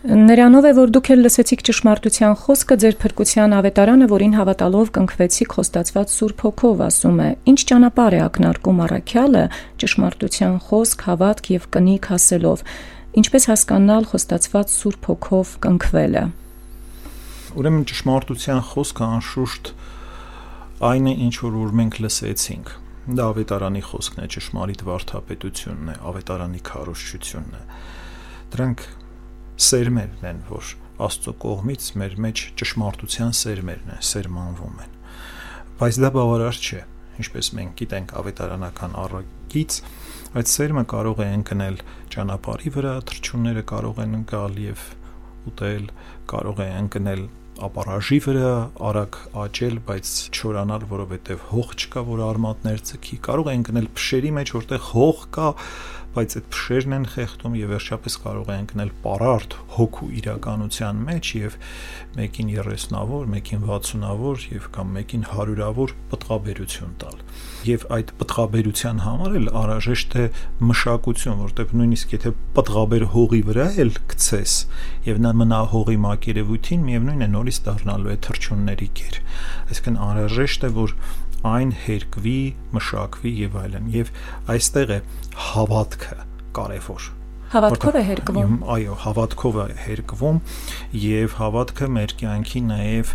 [0.00, 6.14] Նրանով է, որ դուք էլ լսեցիք ճշմարտության խոսքը ձեր փրկության ավետարանը, որին հավատալով կնքվեցիք խոստացված
[6.14, 7.26] Սուրբ Հոգով, ասում է.
[7.52, 9.42] Ինչ ճանապարհ է ակնարկում առաքյալը
[9.84, 12.64] ճշմարտության խոսք, հավատք եւ կնիկ հասելով։
[13.20, 16.24] Ինչպես հասկանալ խոստացված Սուրբ Հոգով կնքվելը։
[17.60, 19.72] Ուրեմն ճշմարտության խոսքը անշուշտ
[20.80, 22.72] այն է, ինչ որ որ մենք լսեցինք։
[23.20, 27.62] Դա ավետարանի խոսքն է, ճշմարիտ վարդապետությունն է, ավետարանի քարոշչությունն է։
[28.54, 28.88] Դրանք
[29.66, 34.96] սերմերն են, որ Աստծո կողմից մեր մեջ ճշմարտության սերմերն են, սերմանվում են։
[35.80, 36.80] Բայց դա բավարար չէ,
[37.20, 39.78] ինչպես մենք գիտենք ավետարանական առագից,
[40.40, 41.78] այդ սերմը կարող է ընկնել
[42.14, 44.86] ճանապարհի վրա, թրջունները կարող են գալ եւ
[45.50, 45.86] ուտել,
[46.30, 47.22] կարող է ընկնել
[47.60, 48.50] ապարաժի վրա
[48.88, 54.52] արագ աճել, բայց չորանալ, որովհետև հող չկա, որ արմատներ ցքի։ Կարող է ընկնել փշերի մեջ,
[54.56, 55.48] որտեղ հող կա,
[56.14, 61.56] բայց այդ փշերն են խեղդում եւ վերջապես կարող է ընկնել պարարտ հոգու իրականության մեջ եւ
[62.16, 67.22] մեկին 30-ավոր, մեկին 60-ավոր եւ կամ մեկին 100-ավոր պտղաբերություն տալ։
[67.70, 70.26] Եվ այդ պտղաբերության համար էլ անհրաժեշտ է
[70.70, 74.54] մշակություն, որտեղ նույնիսկ եթե պտղաբեր հողի վրա էլ գցես
[75.06, 79.18] եւ նա մնա հողի մակերևույթին, միևնույն է նորից դառնալու է թրջունների կեր։
[79.70, 80.96] Այսինքն անհրաժեշտ է որ
[81.46, 82.40] այն հերկվի,
[82.74, 84.10] մշակվի եւ այլն։ Եվ
[84.54, 84.98] այստեղ է
[85.46, 86.20] հավատքը
[86.58, 87.08] կարևոր
[87.50, 90.36] Հավատքով է հերկվում։ Այո, հավատքով է հերկվում
[91.02, 93.10] եւ հավատքը մեր կյանքի նաեւ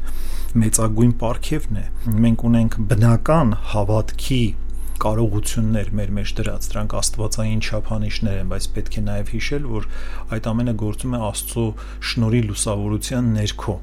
[0.59, 1.85] մեծագույն պարգևն է։
[2.25, 4.41] Մենք ունենք բնական հավատքի
[5.05, 9.87] կարողություններ մեր մեջ դրած, դրանք աստվածային չափանիշներ են, բայց պետք է նաև հիշել, որ
[10.35, 11.65] այդ ամենը գործում է Աստծո
[12.11, 13.75] շնորհի լուսավորության ներքո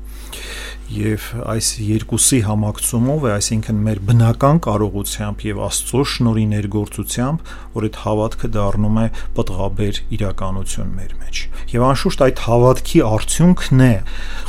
[0.93, 7.99] եւ այս երկուսի համակցումով է, այսինքն մեր բնական կարողությամբ եւ Աստծո շնորհի ներգործությամբ, որ այդ
[8.03, 9.07] հավատքը դառնում է
[9.39, 11.43] պտղաբեր իրականություն մեր մեջ։
[11.73, 13.93] Եվ անշուշտ այդ հավատքի արդյունքն է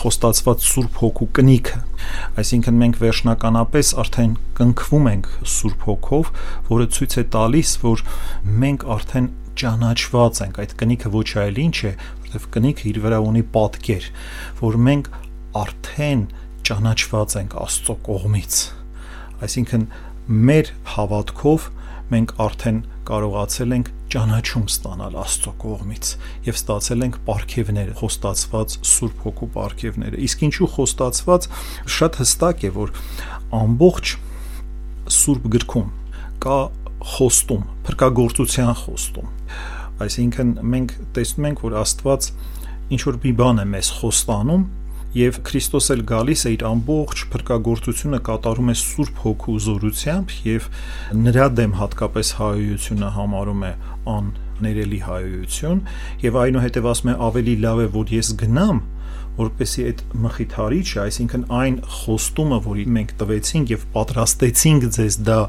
[0.04, 1.80] խոստացված Սուրբ Հոգու կնիքը։
[2.44, 6.34] Այսինքն մենք վերջնականապես արդեն կնքվում ենք Սուրբ Հոգով,
[6.74, 8.04] որը ցույց է տալիս, որ
[8.64, 9.32] մենք արդեն
[9.64, 11.92] ճանաչված ենք այդ կնիքը ոչ այլ ինչ է,
[12.34, 14.08] որովհետև կնիքը իր վրա ունի պատկեր,
[14.64, 15.10] որ մենք
[15.58, 16.26] արդեն
[16.68, 18.60] ճանաչված ենք Աստծո կողմից։
[19.44, 19.86] Այսինքն
[20.50, 21.66] մեր հավատքով
[22.14, 26.12] մենք արդեն կարողացել ենք ճանաչում ստանալ Աստծո կողմից
[26.48, 31.48] եւ ստացել ենք ապարքևները, խոստացված Սուրբ Հոգու ապարքևները։ Իսկ ինչու խոստացված
[31.98, 32.94] շատ հստակ է, որ
[33.60, 34.14] ամբողջ
[35.18, 35.90] Սուրբ գրքում
[36.44, 36.60] կա
[37.14, 39.34] խոստում, փրկagorցության խոստում։
[40.04, 42.30] Այսինքն մենք տեսնում ենք, որ Աստված
[42.94, 44.64] ինչ որ մի բան է մեզ խոստանում
[45.14, 50.70] եւ Քրիստոս էլ գալիս է իր ամբողջ փրկagorցությունը կատարում է Սուրբ Հոգու զորությամբ եւ
[51.28, 53.72] նրա դեմ հատկապես հայությունը համարում է
[54.14, 54.32] ան
[54.64, 55.84] ներելի հայություն
[56.24, 58.82] եւ այնուհետև ասում է ավելի լավ է որ ես գնամ
[59.34, 65.40] որպեսի այդ մխիթարիչը, այսինքն այն խոստումը, որի մենք տվեցինք եւ պատրաստեցինք ձեզ դա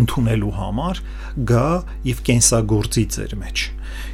[0.00, 1.02] ընդունելու համար
[1.50, 1.66] գա
[2.06, 3.66] եւ կենսագործի ձեր մեջ։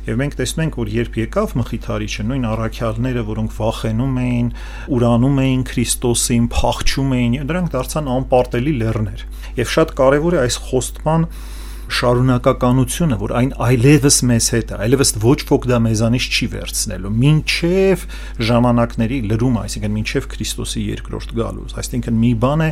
[0.06, 4.48] Եվ մենք տեսնում ենք, որ երբ եկավ մխիթարիչը, նույն առաքյալները, որոնք վախենում էին,
[4.96, 11.28] ուրանում էին Քրիստոսին, փախչում էին, դրանք դարձան անպարտելի լեռներ։ Եվ շատ կարևոր է այս խոստման
[11.92, 18.04] շարունակականությունը, որ այն այլևս մեզ հետ է, այլևս ոչ ոք դա մեզանից չի վերցնելու, ինչև
[18.48, 22.70] ժամանակների լրում, այսինքն ինչև Քրիստոսի երկրորդ գալուց, այսինքն մի բան է,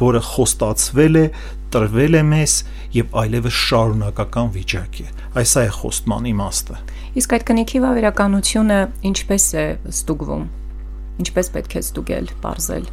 [0.00, 1.24] որը խոստացվել է,
[1.70, 2.54] տրվել է մեզ
[3.00, 6.78] եւ այլևս շարունակական վիճակ է։ Այս է խոստման իմաստը։
[7.20, 10.48] Իսկ այդ կնիքի վավերականությունը ինչպես է ստուգվում։
[11.20, 12.90] Ինչպես պետք է ստուգել, ողրել։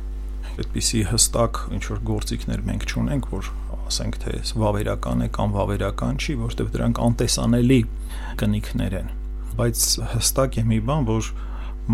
[0.58, 3.50] Այդպիսի հստակ ինչ որ գործիքներ մենք չունենք, որ
[3.88, 7.80] ասենք թե վավերական է կամ վավերական չի, որտեղ դրանք անտեսանելի
[8.42, 9.12] կնիքներ են։
[9.58, 11.30] Բայց հստակ է մի բան, որ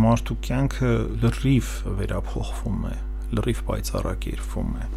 [0.03, 2.95] մարդու կյանքը լրիվ վերափոխվում է,
[3.37, 4.87] լրիվ պայծառակերպվում է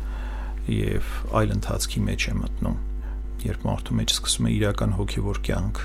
[0.76, 2.80] եւ այլ ընթացքի մեջ է մտնում,
[3.46, 5.84] երբ մարդու մեջ սկսում է իրական հոգեվոր կյանք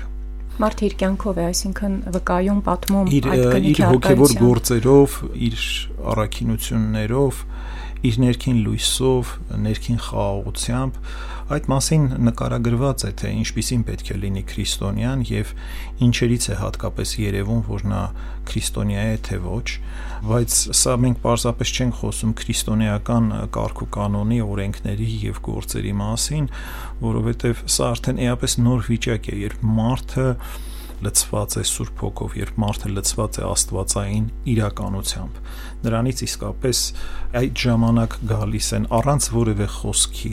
[0.60, 5.14] Մարդը իր կյանքով է, այսինքն վկայում, պատմում այդ կնիքի իր հոգեվոր գործերով,
[5.48, 5.62] իր
[6.12, 7.38] առաքինություններով,
[8.02, 10.96] իր ներքին լույսով, ներքին խաղաղությամբ
[11.52, 15.52] այդ մասին նկարագրված է թե ինչպիսին պետք է լինի քրիստոնյան եւ
[16.06, 18.02] ինչերից է հատկապես երևում որ նա
[18.48, 19.66] քրիստոնյա է թե ոչ
[20.32, 26.50] բայց սա մենք պարզապես չենք խոսում քրիստոնեական կարգ ու կանոնի օրենքների եւ գործերի մասին
[27.02, 30.28] որովհետեւ սա արդեն էապես նոր վիճակ է երբ մարդը
[31.02, 35.40] լցված է Սուրբ Հոգով, երբ մարդը լցված է Աստվածային իրականությամբ։
[35.82, 36.82] Նրանից իսկապես
[37.42, 40.32] այդ ժամանակ գալիս են առանց որևէ խոսքի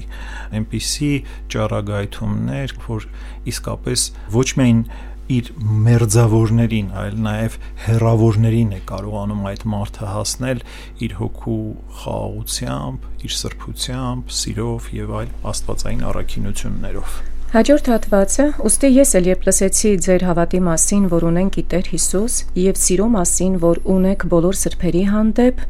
[0.60, 1.12] այնպիսի
[1.56, 3.08] ճառագայթումներ, որ
[3.54, 4.06] իսկապես
[4.36, 4.84] ոչ միայն
[5.30, 5.50] իր
[5.86, 10.64] մերձավորներին, այլ նաև հերավորներին է կարողանում այդ մարդը հասնել
[11.06, 11.60] իր հոգու
[12.02, 19.92] խաղաղությամբ, իր սրբությամբ, սիրով եւ այլ աստվածային առաքինություններով։ Հաջորդ հատվածը՝ Ոստի ես էլ երբ լսեցի
[20.06, 25.64] ձեր հավատի մասին, որ ունենք Տեր Հիսուս, եւ սիրո մասին, որ ունեք բոլոր սրբերի հանդեպ,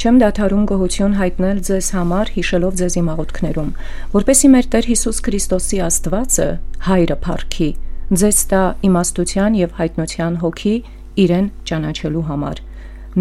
[0.00, 3.68] չեմ դադարում գոհություն հայտնել ձեզ համար, հիշելով ձեզ իմ աղոթքներում,
[4.16, 6.48] որպեսի մեր Տեր Հիսուս Քրիստոսի Աստվածը,
[6.86, 7.68] Հայրը փառքի,
[8.16, 10.74] ձեզ տա իմաստության եւ հայտնության հոգի
[11.20, 12.62] իրեն ճանաչելու համար։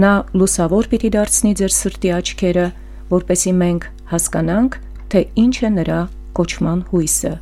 [0.05, 2.65] Նա լուսավոր պիտի դարձնի ձեր սրտի աչքերը,
[3.11, 4.79] որպեսի մենք հասկանանք,
[5.11, 5.99] թե ինչ է նրա
[6.39, 7.33] կոչման հույսը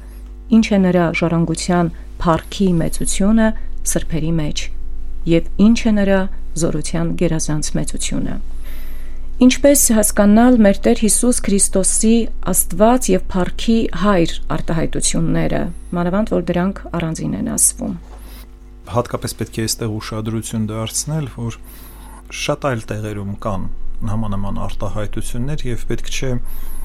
[0.57, 1.91] ինչ է նրա ժառանգության
[2.23, 3.51] փառքի մեծությունը
[3.93, 4.65] սրբերի մեջ
[5.33, 6.19] եւ ինչ է նրա
[6.63, 8.41] զորության գերազանց մեծությունը
[9.41, 12.11] Ինչպես հասկանալ մեր Տեր Հիսուս Քրիստոսի
[12.51, 15.61] Աստված եւ Փառքի Հայր արտահայտությունները,
[15.97, 17.95] մանավանդ որ դրանք առանձին են ասվում։
[18.93, 21.57] Հատկապես պետք է այստեղ ուշադրություն դարձնել, որ
[22.43, 23.65] շատ այլ տեղերում կան
[24.13, 26.31] նամանման արտահայտություններ եւ պետք չէ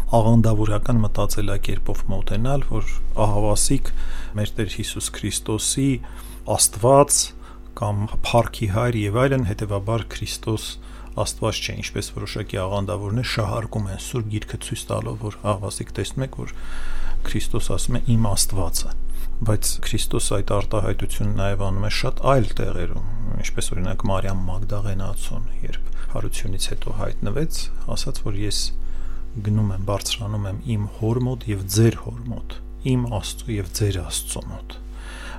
[0.08, 2.92] աղանդավորական մտածելակերպով մոտենալ, որ
[3.24, 3.90] ահավասիկ
[4.38, 5.88] մեր Տեր Հիսուս Քրիստոսի
[6.54, 7.18] Աստված
[7.78, 10.68] կամ Փառքի Հայր եւ այլն, հետեւաբար Քրիստոս
[11.18, 16.40] Աստված չէ, ինչպես որոշակի աղանդավորներ շահարկում են Սուրբ Գիրքը ցույց տալով, որ ահավասիկ տեսնում եք,
[16.40, 16.56] որ
[17.28, 18.96] Քրիստոս ասում է իմ Աստվածը
[19.38, 25.92] բայց Քրիստոս այդ արտահայտությունը նաև անում է շատ այլ տեղերում, ինչպես օրինակ Մարիամ Մագդաղենացուն, երբ
[26.14, 27.60] հարությունից հետո հայտնվեց,
[27.94, 28.58] ասաց, որ ես
[29.46, 32.58] գնում եմ, բարձրանում եմ իմ հոր մոտ եւ ձեր հոր մոտ,
[32.92, 34.78] իմ Աստծո եւ ձեր Աստծո մոտ։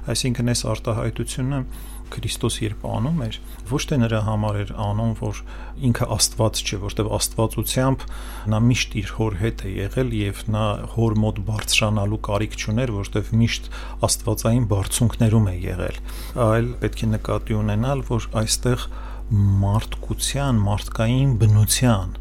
[0.09, 1.63] Այսինքն այս արտահայտությունը
[2.09, 3.35] Քրիստոս երբ անում էր,
[3.69, 5.41] ոչ թե նրա համար էր անում, որ
[5.89, 8.05] ինքը Աստված չէ, որտեղ Աստվածությամբ
[8.53, 10.63] նա միշտ իր հոր հետ է եղել եւ նա
[10.95, 13.69] հոր մոտ բարձրանալու կարիք չուներ, որտեղ միշտ
[14.09, 16.01] Աստվածային բարձունքներում է եղել,
[16.49, 18.87] այլ պետք է նկատի ունենալ, որ այստեղ
[19.29, 22.17] մարդկության, մարդկային բնության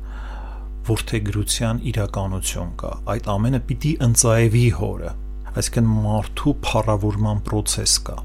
[0.89, 5.13] որդեգրության իրականություն կա։ Այդ ամենը պիտի ընծայվի հորը,
[5.59, 8.19] այսինքն մարդու փառավորման process կա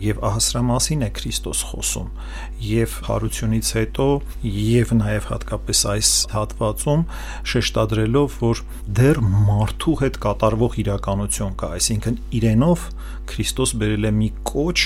[0.00, 2.08] եւ ահասրա մասին է Քրիստոս խոսում
[2.64, 4.06] եւ հարությունից հետո
[4.56, 7.04] եւ նաեւ հատկապես այս հատվածում
[7.52, 8.62] շեշտադրելով որ
[9.00, 9.20] դեռ
[9.50, 12.88] մարդու հետ կատարվող իրականություն կա այսինքն իրենով
[13.34, 14.78] Քրիստոս բերել է մի կոչ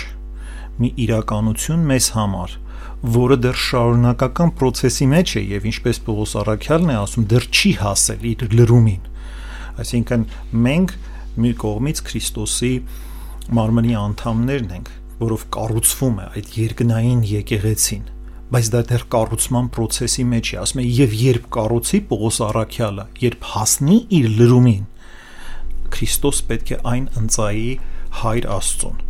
[0.83, 2.59] մի իրականություն մեզ համար
[3.05, 8.25] որը դեռ շարունակական process-ի մեջ է եւ ինչպես Պողոս Արաքյալն է ասում, դեռ չի հասել
[8.31, 9.09] իր լրումին։
[9.85, 10.27] Այսինքն
[10.65, 10.95] մենք
[11.45, 12.73] մի կողմից Քրիստոսի
[13.59, 14.91] մարմնի անդամներն ենք,
[15.21, 18.05] որով կառուցվում է այդ երկնային եկեղեցին
[18.55, 23.47] բայց դա դեռ կառուցման process-ի մեջ է ասում է եւ երբ կառուցի Պողոս Արաքյալը երբ
[23.51, 24.85] հասնի իր լրումին
[25.95, 27.73] Քրիստոս պետք է այն ընծայի
[28.21, 29.01] հայր Աստծուն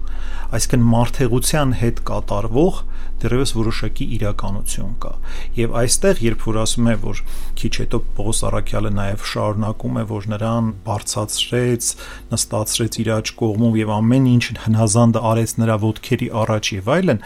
[0.54, 2.80] այսինքն մարդեղության հետ կատարվող
[3.25, 5.13] դեռևս որոշակի իրականություն կա։
[5.59, 7.23] Եվ այստեղ, երբ որ ասում է, որ
[7.61, 11.91] քիչ հետո Պողոս Արաքյալը նաև շարունակում է, որ նրան բարձացրեց,
[12.35, 17.25] նստացրեց իր աջ կողմում եւ ամեն ինչ հնազանդը արեց նրա ոտքերի առաջ եւ այլն,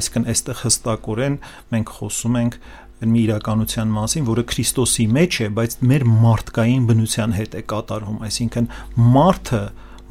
[0.00, 1.40] այսինքն այստեղ հստակորեն
[1.74, 2.60] մենք խոսում ենք
[3.00, 8.66] մի իրականության մասին, որը Քրիստոսի մեջ է, բայց մեր մարդկային բնության հետ է կատարվում, այսինքն
[9.14, 9.62] մարդը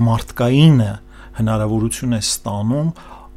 [0.09, 0.89] մարդկայինը
[1.39, 2.89] հնարավորություն է ստանում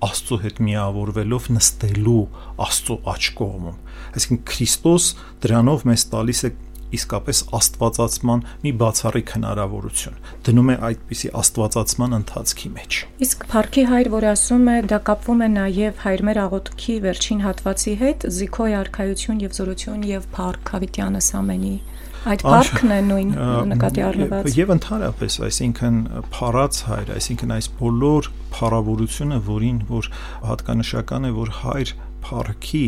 [0.02, 2.22] Աստծո հետ միավորվելով նստելու
[2.66, 3.80] Աստծո աչ կողմում։
[4.12, 5.08] Այսինքն Քրիստոս
[5.44, 6.50] դրանով մեզ տալիս է
[6.96, 14.26] իսկապես աստվածացման մի բացառիկ հնարավորություն դնում է այդպիսի աստվածացման ընթացքի մեջ իսկ Փարքի հայր որ
[14.32, 20.06] ասում է դա կապվում է նաև հայրմեր աղոթքի վերջին հատվածի հետ զիքոյ արխայություն եւ զորություն
[20.12, 21.74] եւ Փարք Հավիտյանս ամենի
[22.22, 23.30] Այդ парքն է նույն
[23.72, 25.96] նկատի առնված։ Եվ ընդհանրապես, այսինքն
[26.36, 30.10] փառած հայր, այսինքն այս բոլոր փառավորությունը, որին որ
[30.46, 31.94] հատկանշական է, որ հայր
[32.28, 32.86] парքի,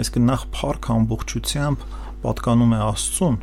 [0.00, 1.86] այսինքն նախ парք ամբողջությամբ
[2.22, 3.36] պատկանում է Աստծուն,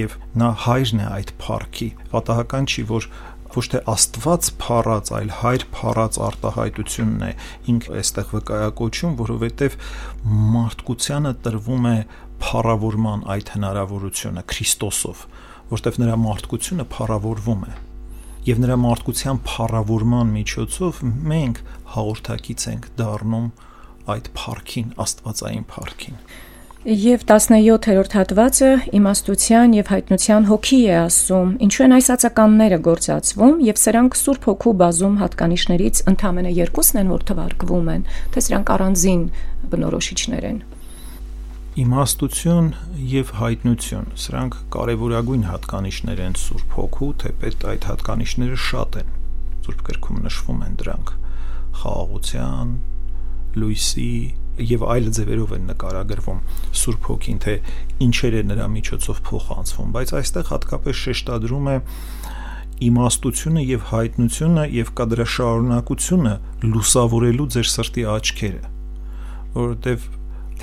[0.00, 3.06] եւ նա հայրն է այդ парքի։ Պատահական չի, որ
[3.54, 7.30] ոչ թե Աստված փառած, այլ հայր փառած արտահայտությունն է
[7.72, 9.76] ինք այստեղ վկայակոչում, որովհետև
[10.56, 11.96] մարդկությանը տրվում է
[12.40, 15.24] փառավորման այդ հնարավորությունը Քրիստոսով,
[15.70, 17.74] որտեղ նրա մարդկությունը փառավորվում է։
[18.50, 21.58] Եվ նրա մարդկության փառավորման միջոցով մենք
[21.94, 23.50] հաղորդակից ենք դառնում
[24.14, 26.22] այդ փառքին, Աստվածային փառքին։
[26.80, 33.80] Եվ 17-րդ հատվածը իմաստության եւ հայտնության հոգի է ասում, ինչու են այս ածականները գործածվում եւ
[33.82, 39.22] սրանք Սուրբ Հոգու բազում հատկանիշներից ընդամենը երկուսն են, որ թվարկվում են, թե սրանք առանձին
[39.76, 40.62] բնորոշիչներ են
[41.80, 42.72] իմաստություն
[43.12, 44.08] եւ հայտնություն.
[44.18, 49.14] Սրանք կարևորագույն հատկանիշներ են Սուրբ Հոգու, թեպետ այդ հատկանիշները շատ են։
[49.68, 51.12] Սուրբ գրքում նշվում են դրանք.
[51.80, 52.72] խաղաղության,
[53.60, 54.10] լույսի
[54.70, 56.40] եւ այլ ձևերով են նկարագրվում
[56.80, 57.54] Սուրբ Հոգին, թե
[58.06, 61.76] ինչեր է նրա միջոցով փոխանցվում, բայց այստեղ հատկապես շեշտադրում է
[62.90, 66.34] իմաստությունը եւ հայտնությունը եւ դրա շարունակությունը
[66.70, 68.70] լուսավորելու ձեր սրտի աչքերը
[69.54, 70.08] որովհետեւ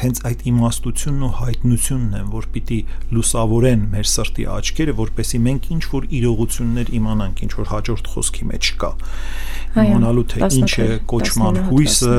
[0.02, 2.80] հենց այդ իմաստությունն ու հայտնությունն են, որ պիտի
[3.18, 8.72] լուսավորեն մեր սրտի աչքերը, որպեսի մենք ինչ որ իրողություններ իմանանք, ինչ որ հաջորդ խոսքի մեջ
[8.82, 8.92] կա։
[9.78, 12.16] Իմանալու թե ինչ է կոչման հույսը,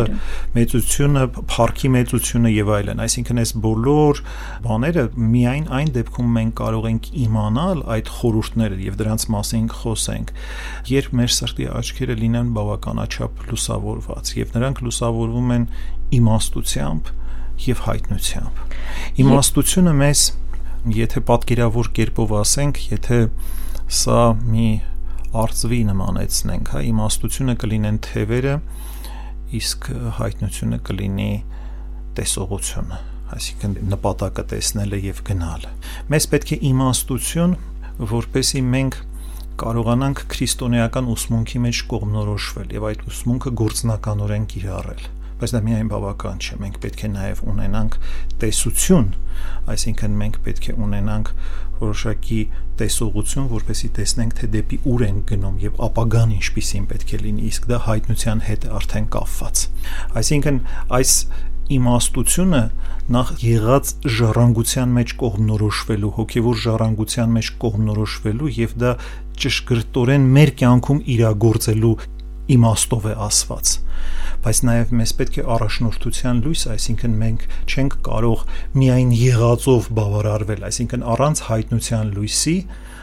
[0.55, 4.21] մեծությունը, փառքի մեծությունը եւ այլն։ Այսինքն այս բոլոր
[4.69, 10.33] բաները միայն այն դեպքում մենք կարող ենք իմանալ այդ խորհուրդները եւ դրանց մասին խոսենք,
[10.93, 15.67] երբ մեր սրտի աչքերը լինեն բավականաչափ լուսավորված եւ նրանք լուսավորվում են
[16.19, 17.13] իմաստությամբ
[17.67, 18.61] եւ հայտնությամբ։
[19.23, 20.23] Իմաստությունը մեզ,
[20.99, 23.19] եթե պատկերավոր կերպով ասենք, եթե
[23.99, 24.69] սա մի
[25.43, 28.55] արծվի նմանեցնենք, հա, իմաստությունը կլինեն թևերը,
[29.59, 31.33] իսկ հայտնությունը կլինի
[32.19, 33.01] տեսողությունը,
[33.37, 35.75] այսինքն նպատակը տեսնելը եւ գնալը։
[36.15, 37.55] Մեզ պետք է իմաստություն,
[38.15, 38.99] որպեսի մենք
[39.59, 46.59] կարողանանք քրիստոնեական ուսմունքի մեջ կողմնորոշվել եւ այդ ուսմունքը գործնականորեն կիրառել բայց դա միայն բավական չէ։
[46.63, 47.99] Մենք պետք է նաև ունենանք
[48.43, 49.09] տեսություն,
[49.75, 51.33] այսինքն մենք պետք է ունենանք
[51.79, 52.41] որոշակի
[52.79, 57.69] տեսողություն, որպեսզի տեսնենք, թե դեպի ուր են գնում եւ ապագան ինչպիսին պետք է լինի, իսկ
[57.71, 59.63] դա հայտնության հետ արդեն կապված։
[60.19, 60.61] Այսինքն
[60.99, 61.13] այս
[61.69, 62.61] իմաստությունը
[63.13, 68.93] նախ եղած ժառանգության մեջ կողմնորոշվելու, հոգևոր ժառանգության մեջ կողմնորոշվելու եւ դա
[69.43, 71.93] ճշգրտորեն մեր կյանքում իրագործելու
[72.57, 73.77] իմաստով է ասված
[74.45, 78.45] բայց նաև մեզ պետք է առաջնորդության լույս, այսինքն մենք չենք կարող
[78.79, 82.57] միայն եղածով բավարարվել, այսինքն առանց հայտնության լույսի,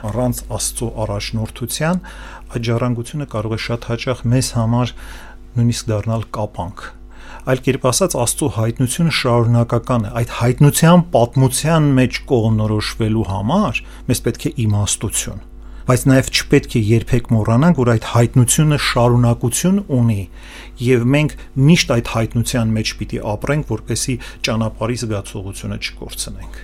[0.10, 2.02] առանց Աստծո առաջնորդության
[2.56, 4.94] այդ ժառանգությունը կարող է շատ հաճախ մեզ համար
[5.56, 6.86] նույնիսկ դառնալ կապանք
[7.46, 14.48] այլ կերպ ասած Աստծո հայտնությունը շարունակական է այդ հայտնության պատմության մեջ կողնորոշվելու համար մեզ պետք
[14.50, 15.44] է իմաստություն
[15.86, 20.22] բայց նաև չպետք է երբեք մոռանանք, որ այդ հայտնությունը շարունակություն ունի
[20.82, 21.36] եւ մենք
[21.70, 24.16] միշտ այդ հայտնության մեջ պիտի ապրենք, որպեսի
[24.48, 26.64] ճանապարհի զգացողությունը չկորցնենք։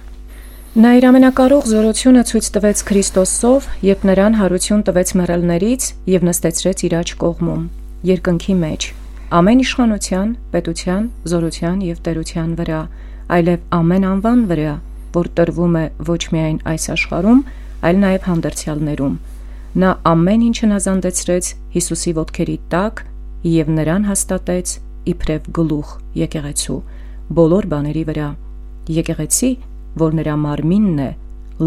[0.72, 6.94] Նա իր ամենակարող զորությունը ցույց տվեց Քրիստոսով, երբ նրան հարություն տվեց մեռելներից եւ նստեցրեց իր
[7.02, 7.66] աջ կողմում,
[8.08, 8.88] երկնքի մեջ,
[9.36, 12.80] ամեն իշխանության, պետության, զորության եւ տերության վրա,
[13.36, 14.76] այլև ամեն անվան վրա,
[15.12, 17.44] որ տրվում է ոչ միայն այս աշխարհում,
[17.82, 19.16] այլ նաև հանդերձյալներում։
[19.82, 23.04] Նա ամեն ինչ հնազանդեցրեց Հիսուսի ոտքերի տակ
[23.52, 24.74] եւ նրան հաստատեց
[25.12, 26.80] իբրև գլուխ եկեղեցու
[27.42, 28.30] բոլոր բաների վրա։
[29.02, 29.52] Եկեղեցի,
[30.02, 31.12] որ նրա մարմինն է,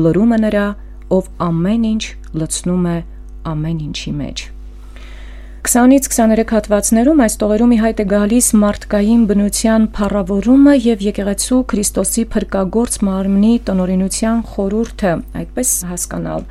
[0.05, 0.67] լրումը նրա,
[1.15, 2.05] ով ամեն ինչ
[2.41, 2.99] լցնում է
[3.55, 4.45] ամեն ինչի մեջ։
[5.65, 12.25] 20-ից 23 հատվածներում այս տողերում ի հայտ է գալիս մարդկային բնության փառավորումը եւ եկեղեցու Քրիստոսի
[12.35, 16.45] փրկagorց մարմնի տնորինության խորուրդը, այդպես հասկանալ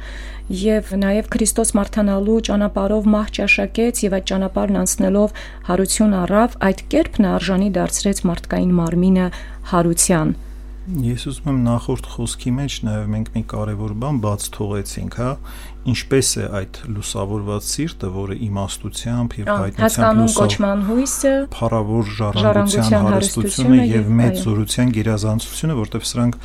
[0.63, 5.37] եւ նաեւ Քրիստոս մարդանալու ճանապարով մահ ճաշակեց եւ այդ ճանապարհն անցնելով
[5.69, 9.29] հարություն առավ, այդ կերպն արժանի դարձրեց մարդկային մարմինը
[9.73, 10.33] հարության։
[10.83, 15.29] Ես ուզում եմ նախորդ խոսքի մեջ նաև մենք մի կարևոր բան բաց թողեցինք, հա,
[15.83, 20.53] ինչպես է այդ լուսավորված սիրտը, որը իմաստությամբ եւ հայտնությամբ լուսով
[20.89, 26.37] հույսը, փառավոր ժառանգության հարստությունը եւ մեծ զորության գերազանցությունը, որտեղ սրանք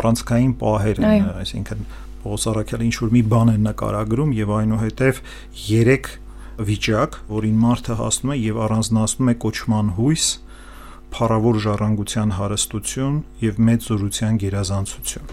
[0.00, 1.86] առանցքային պահեր են, այսինքն
[2.26, 5.20] Պողոս Արաքյալը ինչ որ մի բան է նկարագրում եւ այնուհետեւ
[5.66, 6.08] 3
[6.66, 10.26] վիճակ, որին մարդը հասնում է եւ առանձնացնում է կոչման հույս,
[11.16, 15.30] փառավոր ժառանգության հարստություն եւ մեծ զորության գերազանցություն։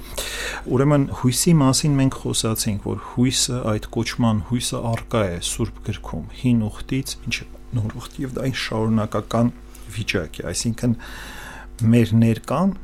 [0.73, 6.63] Ուրեմն հույսի մասին մենք խոսացինք, որ հույսը այդ կոչման հույսը արկա է Սուրբ գրքում, հին
[6.69, 9.53] ուխտից մինչև նոր ուխտ եւ դա այն շարունակական
[9.97, 10.97] վիճակ է, այսինքն
[11.93, 12.75] մեր ներկան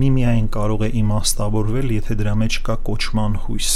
[0.00, 3.72] միմիայն կարող է իմաստավորվել, եթե դրա մեջ կա կոչման հույս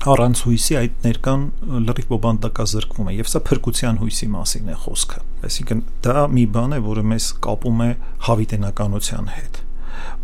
[0.00, 1.42] առանց հույսի այդ ներկան
[1.86, 6.78] լրիվ բոբանդակազրկվում է եւ սա փրկության հույսի մասին է խոսքը այսինքն դա մի բան է
[6.86, 7.88] որը մեզ կապում է
[8.28, 9.60] հավիտենականության հետ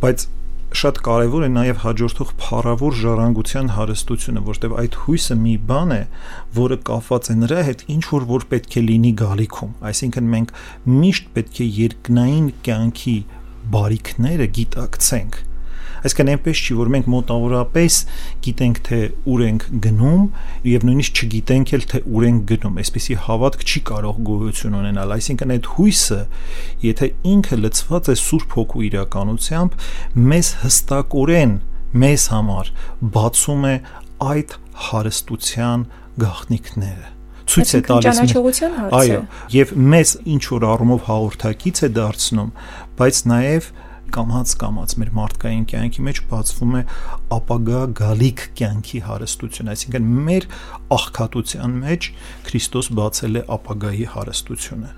[0.00, 0.24] բայց
[0.76, 6.00] շատ կարևոր է նաև հաջորդող փառավոր ժառանգության հարստությունը, որտեղ այդ հույսը մի բան է,
[6.56, 10.54] որը կապված է նրա հետ, ինչ որ որ պետք է լինի գալիքում։ Այսինքն մենք
[10.96, 13.16] միշտ պետք է երկնային կյանքի
[13.76, 15.40] բարիքները գիտակցենք
[16.02, 17.98] Այսինքն այնպես չի, որ մենք մոտավորապես
[18.46, 19.00] գիտենք թե
[19.32, 20.24] ուր ենք գնում
[20.70, 25.54] եւ նույնիսկ չգիտենք էլ թե ուր ենք գնում։ Այսպեսի հավատք չի կարող գոյություն ունենալ։ Այսինքն
[25.56, 26.20] այդ հույսը,
[26.86, 29.80] եթե ինքը լցված է Սուրբ Հոգու իրականությամբ,
[30.26, 31.56] մեզ հստակորեն
[31.96, 32.72] մեզ համար
[33.16, 33.74] բացում է
[34.26, 35.84] այդ հարստության
[36.20, 37.12] գաղտնիքները
[37.46, 38.20] ցույց է տալիս
[38.98, 39.18] այո
[39.54, 42.50] եւ մեզ ինչ որ առումով հաղորդակից է դարձնում
[43.00, 43.68] բայց նաեւ
[44.14, 46.82] կամած կամած մեր մարդկային կյանքի մեջ բացվում է
[47.36, 50.46] ապագա գալիք կյանքի հարստություն, այսինքն մեր
[50.96, 52.08] աղքատության մեջ
[52.46, 54.92] Քրիստոս բացել է ապագայի հարստությունը։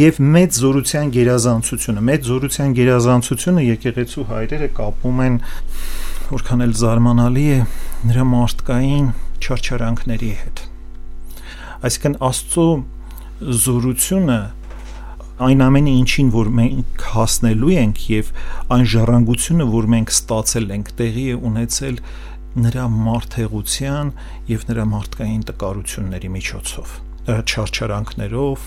[0.00, 5.40] Եվ մեծ զորության գերազանցությունը, մեծ զորության գերազանցությունը եկեղեցու հայրերը կապում են
[6.30, 7.58] որքան էլ զարմանալի է
[8.06, 9.06] նրա մարդկային
[9.40, 10.62] չարչարանքների հետ։
[11.80, 12.66] Այսինքն Աստծո
[13.64, 14.38] զորությունը
[15.40, 18.32] այն ամենը ինչին որ մենք հասնելու ենք եւ
[18.76, 22.00] այն ժառանգությունը որ մենք ստացել ենք տեղի է ունեցել
[22.64, 24.10] նրա մարդեղության
[24.50, 26.98] եւ նրա մարդկային տկարությունների միջոցով
[27.30, 28.66] չարչարանքներով,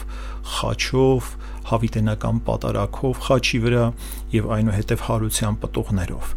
[0.53, 1.30] խաչով,
[1.69, 3.86] հավիտենական պատարակով խաչի վրա
[4.34, 6.34] եւ այնուհետեւ հարության պտուղներով։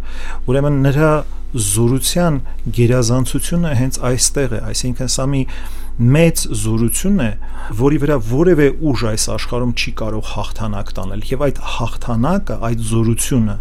[0.50, 1.10] Ուրեմն նրա
[1.66, 2.38] զորության
[2.78, 5.42] գերազանցությունը հենց այստեղ է, այսինքն սա մի
[5.96, 7.28] մեծ զորություն է,
[7.80, 13.56] որի վրա որևէ ուժ այս աշխարհում չի կարող հաղթանակ տանել եւ այդ հաղթանակը, այդ զորությունը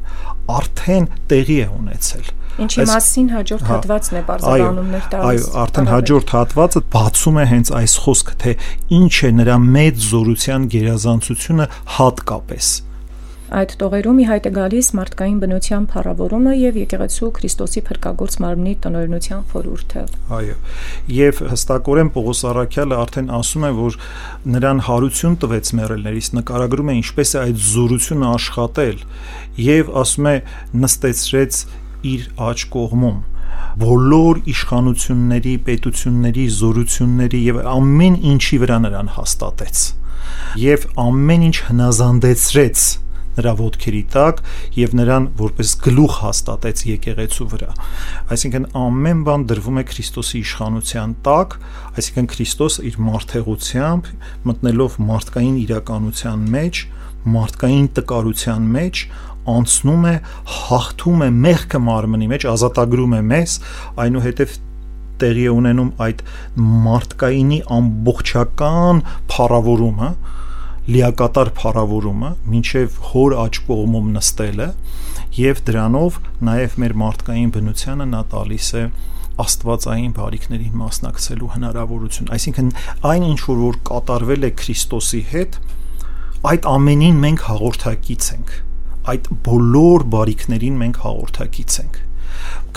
[0.56, 2.34] արդեն տեղի է ունեցել։
[2.66, 7.72] Ինչի մասին հաջորդ հա, հատվածն է բարձրանում տալիս։ Այո, արդեն հաջորդ հատվածը բացում է հենց
[7.80, 8.54] այս խոսքը, թե
[9.00, 12.70] ինչ է նրա մեծ զորության գերազանցությունը հատկապես
[13.46, 19.44] Այդ տողերում ի հայտ է գալիս մարդկային բնության փառավորումը եւ եկեղեցու Քրիստոսի փրկagorց մարմնի տնօրինության
[19.52, 20.06] խորհուրդը։
[20.38, 20.56] Այո։
[21.14, 24.00] Եվ հստակորեն Պողոս Արաքյալը արդեն ասում է, որ
[24.56, 29.06] նրան հարություն տվեց մեռելներից, նկարագրում է ինչպես է այդ զորությունը աշխատել
[29.66, 30.36] եւ ասում է
[30.86, 31.62] նստեցրեց
[32.16, 33.24] իր աջ կողմում
[33.76, 39.82] բոլոր իշխանությունների, պետությունների, զորությունների եւ ամեն ինչի վրա նրան հաստատեց
[40.60, 42.86] եւ ամեն ինչ հնազանդեցրեց
[43.36, 44.42] նրա ոտքերի տակ
[44.80, 47.72] եւ նրան որպես գլուխ հաստատեց եկեղեցու վրա
[48.36, 51.58] այսինքն ամեն բան դրվում է Քրիստոսի իշխանության տակ
[52.02, 54.12] այսինքն Քրիստոս իր մարդեղությամբ
[54.50, 56.84] մտնելով մարդկային իրականության մեջ
[57.36, 59.04] մարդկային տկարության մեջ
[59.56, 60.14] անցնում է
[60.56, 63.58] հաղթում է մեղքը մարմնի մեջ ազատագրում է մեզ
[64.06, 64.56] այնուհետև
[65.22, 66.24] տեղի է ունենում այդ
[66.86, 70.10] մարդկայինի ամբողջական փառավորումը
[70.86, 74.68] լիակատար փառավորումը մինչև հոր աճ կողմում նստելը
[75.36, 76.20] եւ դրանով
[76.50, 78.84] նաեւ մեր մարդկային բնությանը նա տալիս է
[79.46, 82.70] աստվածային բարիքներին մասնակցելու հնարավորություն այսինքն
[83.12, 85.58] այն ինչ որ կատարվել է Քրիստոսի հետ
[86.52, 88.54] այդ ամենին մենք հաղորդակից ենք
[89.16, 92.00] այդ բոլոր բարիքներին մենք հաղորդակից ենք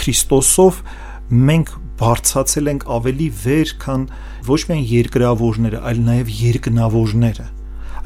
[0.00, 0.80] Քրիստոսով
[1.28, 4.04] մենք բարձացել ենք ավելի վեր, քան
[4.48, 7.48] ոչ միայն երկրավորները, այլ նաև երկնավորները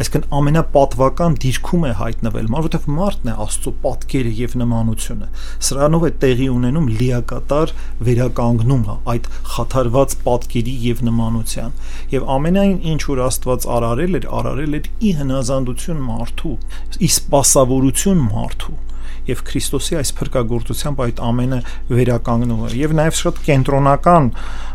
[0.02, 5.28] այսինքն ամենապատվական դիրքում է հայտնվել, որովհետև մարդն է Աստծո պատկերը եւ նմանությունը։
[5.68, 7.74] Սրանով է տեղի ունենում լիակատար
[8.08, 11.76] վերականգնումը այդ խաթարված պատկերի եւ նմանության։
[12.12, 16.56] Եվ ամենայն ինչ որ Աստված արարել էր, արարել էր ի հնազանդություն մարդու,
[16.98, 18.80] ի սպասավորություն մարդու
[19.28, 21.58] եւ Քրիստոսի այս փրկagorցությամբ այդ ամենը
[21.92, 24.28] վերականգնում է եւ նաեւ շատ կենտրոնական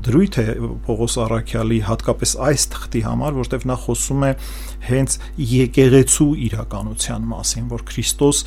[0.08, 0.46] դրույթ է
[0.88, 4.32] Պողոս Արաքյալի հատկապես այս թղթի համար, որտեղ նա խոսում է
[4.88, 5.18] հենց
[5.52, 8.42] եկեղեցու իրականության մասին, որ Քրիստոս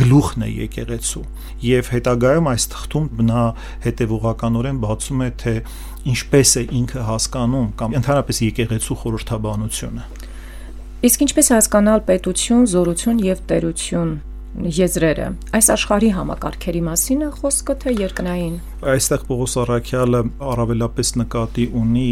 [0.00, 1.24] գլուխն է եկեղեցու
[1.66, 3.42] եւ հետագայում այս թղթում նա
[3.86, 5.54] հետեւողականորեն բացում է թե
[6.06, 10.06] ինչպես է ինքը հասկանում կամ ընդհանրապես եկեղեցու խորհրդաբանությունը
[11.06, 14.12] Իսկ ինչպես հասկանալ պետություն, զորություն եւ տերություն
[14.56, 15.26] եզրերը։
[15.56, 18.54] Այս աշխարհի համակարգերի մասին է խոսքը թե երկնային։
[18.86, 22.08] Այստեղ Պողոս Արաքյալը առավելապես նկատի ունի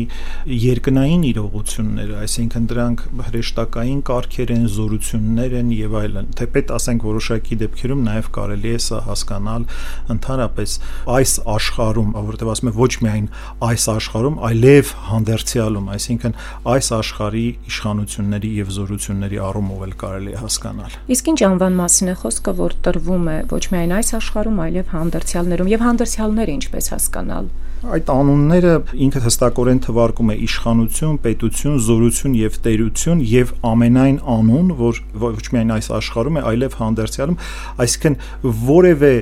[0.64, 8.04] երկնային իրողությունները, այսինքն դրանք հրեշտակային կարգեր են, զորություններ են եւ այլն։ Թեպետ ասենք որոշակի դեպքերում
[8.08, 9.66] նաեւ կարելի է սա հասկանալ
[10.14, 10.76] ընդհանրապես
[11.14, 13.28] այս աշխարհում, որովհետեւ ասում է ոչ միայն
[13.68, 16.36] այս աշխարհում, այլև հանդերձյալում, այսինքն
[16.74, 22.16] այս աշխարհի իշխանությունների եւ զորությունների առումով էլ կարելի է հասկանալ։ Իսկ ինչ անվան մասին է
[22.24, 27.46] խոսքը խոսքը, որ տրվում է ոչ միայն այս աշխարհում, այլև հանդերձյալներում եւ հանդերձյալները ինչպես հասկանալ։
[27.84, 28.74] Այդ անունները
[29.04, 35.74] ինքը հստակորեն թվարկում է իշխանություն, պետություն, զորություն եւ տերություն եւ ամենայն անուն, որ ոչ միայն
[35.74, 37.38] այս աշխարհում է, այլև հանդերձյալում,
[37.84, 38.16] այսինքն
[38.64, 39.12] որևէ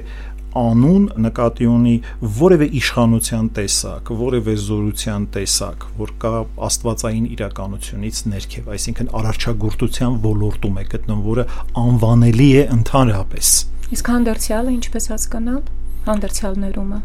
[0.58, 1.94] անուն նկատի ունի
[2.38, 6.32] որևէ իշխանության տեսակ, որևէ զորության տեսակ, որ կա
[6.68, 11.46] աստվածային իրականությունից ներքև, այսինքն արարչագործության ոլորտում է գտնվում, որը
[11.86, 13.54] անվանելի է ընդհանրապես։
[13.96, 15.64] Իսկ հանդերձյալը ինչպես հասկանալ։
[16.02, 17.02] Հանդերձյալներումը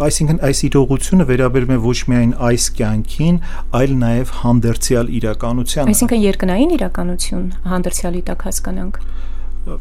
[0.00, 3.38] Այսինքն այս իրողությունը վերաբերում է ոչ միայն այս կյանքին,
[3.74, 9.00] այլ նաև հանդերձյալ իրականությանը։ Այսինքն երկնային իրականություն հանդերձյալի տակ հասկանանք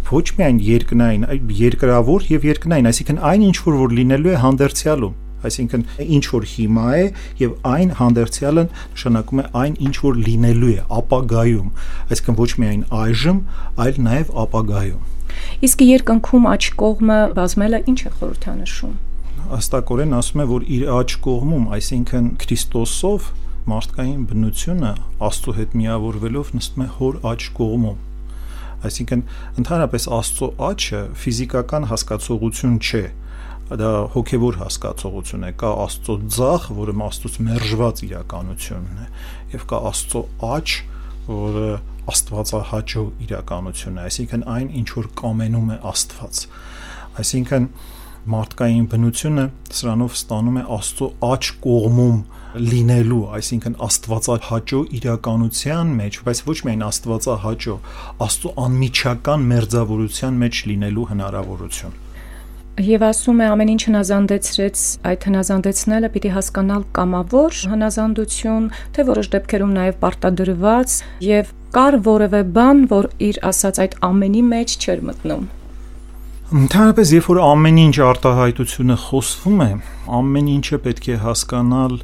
[0.09, 5.17] ոչ միայն երկնային, այլ երկրավոր եւ երկնային, այսինքն այն ինչ որ որ լինելու է հանդերձյալում
[5.39, 7.03] այսինքն ինչ որ հիմա է
[7.39, 11.69] եւ այն հանդերձյալը նշանակում է այն ինչ որ լինելու է ապագայում
[12.11, 13.39] այսինքն ոչ միայն այժմ
[13.85, 15.05] այլ նաեւ ապագայում
[15.69, 18.97] իսկ երկնքում աչ կողմը բազմելը ինչ է խորհրդանշում
[19.59, 23.31] աստակորեն ասում է որ իր աչ կողմում այսինքն Քրիստոսով
[23.69, 24.91] մարդկային բնությունը
[25.29, 27.97] Աստծո հետ միավորվելով նստում է հոր աչ կողմում
[28.87, 29.23] Այսինքն
[29.61, 33.03] ընդհանրապես Աստծո աչը ֆիզիկական հասկացողություն չէ,
[33.69, 39.07] դա հոգևոր հասկացողություն է կա աստծո ձախ որը աստծոց մերժված իրականությունն է
[39.53, 40.69] եւ կա աստծո աչ
[41.29, 41.67] որը
[42.09, 46.41] աստվածահաճո իրականություն է այսինքն այն ինչ որ կամենում է աստված
[47.21, 47.69] այսինքն
[48.29, 52.17] մարդկային բնությունը սրանով ստանում է Աստծո աչ կողմում
[52.57, 57.75] լինելու, այսինքն Աստվածահաճո իրականության մեջ, բայց ոչ միայն Աստվածահաճո,
[58.25, 61.97] Աստծո անմիջական մերձավորության մեջ լինելու հնարավորություն։
[62.79, 69.73] Եվ ասում է ամեն ինչ հնազանդեցրեց, այդ հնազանդեցնելը պիտի հասկանալ կամավոր հնազանդություն, թե որոշ դեպքերում
[69.75, 70.95] նաև պարտադրված
[71.27, 75.43] եւ կար որևէ բան, որ իր ասած այդ ամենի մեջ չէր մտնում։
[76.49, 79.67] Ընդհանրապես, երբ որ ամեն ինչ արտահայտությունը խոսվում է,
[80.19, 81.99] ամեն ինչը պետք է հասկանալ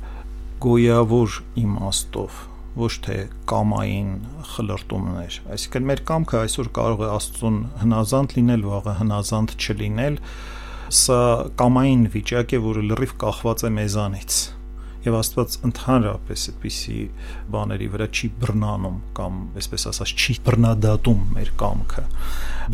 [0.64, 2.41] գոյավոր իմաստով,
[2.80, 3.18] ոչ թե
[3.51, 4.10] կամային
[4.56, 10.20] խլրտումներ։ Այսինքն մեր կամքը այսօր կարող է Աստծուն հնազանդ լինել, վաղը հնազանդ չլինել։
[10.95, 11.22] Սա
[11.60, 14.39] կամային վիճակ է, որը լրիվ կախված է մեզանից
[15.06, 16.95] եւ Աստված ընդհանրապես այդպիսի
[17.53, 22.06] բաների վրա չի բռնանում կամ այսպես ասած չի բռնադատում մեր կամքը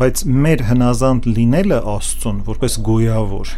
[0.02, 3.52] բայց մեր հնազանդ լինելը Աստծուն որպես գոյավոր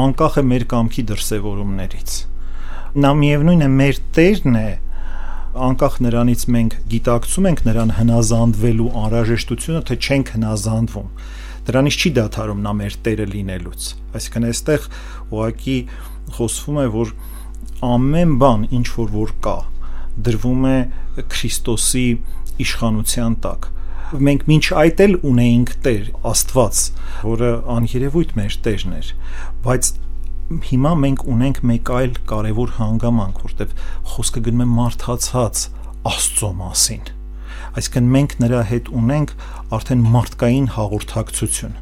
[0.00, 2.16] անկախ է մեր կամքի դրսևորումներից
[2.96, 4.68] նա միևնույն է մեր Տերն է
[5.66, 11.10] անկախ նրանից մենք գիտակցում ենք նրան հնազանդվելու անհրաժեշտությունը թե չենք հնազանդվում
[11.66, 14.88] դրանից չի դադարում նա մեր Տերը լինելուց այսինքն այստեղ
[15.36, 15.78] ուղակի
[16.36, 17.14] խոսվում է որ
[17.90, 19.56] ամեն բան ինչ որ որ կա
[20.26, 20.76] դրվում է
[21.36, 22.06] Քրիստոսի
[22.66, 23.70] իշխանության տակ
[24.06, 26.82] մենք մինչ այդ էլ ունեինք Տեր Աստված,
[27.26, 29.08] որը աներևույթ մեր Տերն էր,
[29.66, 29.88] բայց
[30.46, 33.72] հիմա մենք ունենք մեկ այլ կարևոր հանգամանք, որտեղ
[34.12, 35.62] խոսքը գնում է մարդացած
[36.06, 37.08] Աստծո մասին
[37.76, 39.32] այսինքն մենք նրա հետ ունենք
[39.76, 41.74] արդեն մարդկային հաղորդակցություն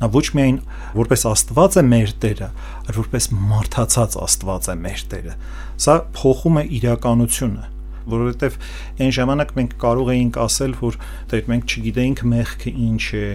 [0.00, 0.60] նա ոչ միայն
[1.00, 2.52] որպես Աստված է մեր Տերը,
[2.86, 5.36] այլ որպես մարդացած Աստված է մեր Տերը։
[5.80, 7.68] Սա փոխում է իրականությունը
[8.10, 8.56] որովհետև
[9.04, 10.96] այն ժամանակ մենք կարող էինք ասել, որ
[11.30, 13.26] դե մենք չգիտեինք մեղքը ինչ է,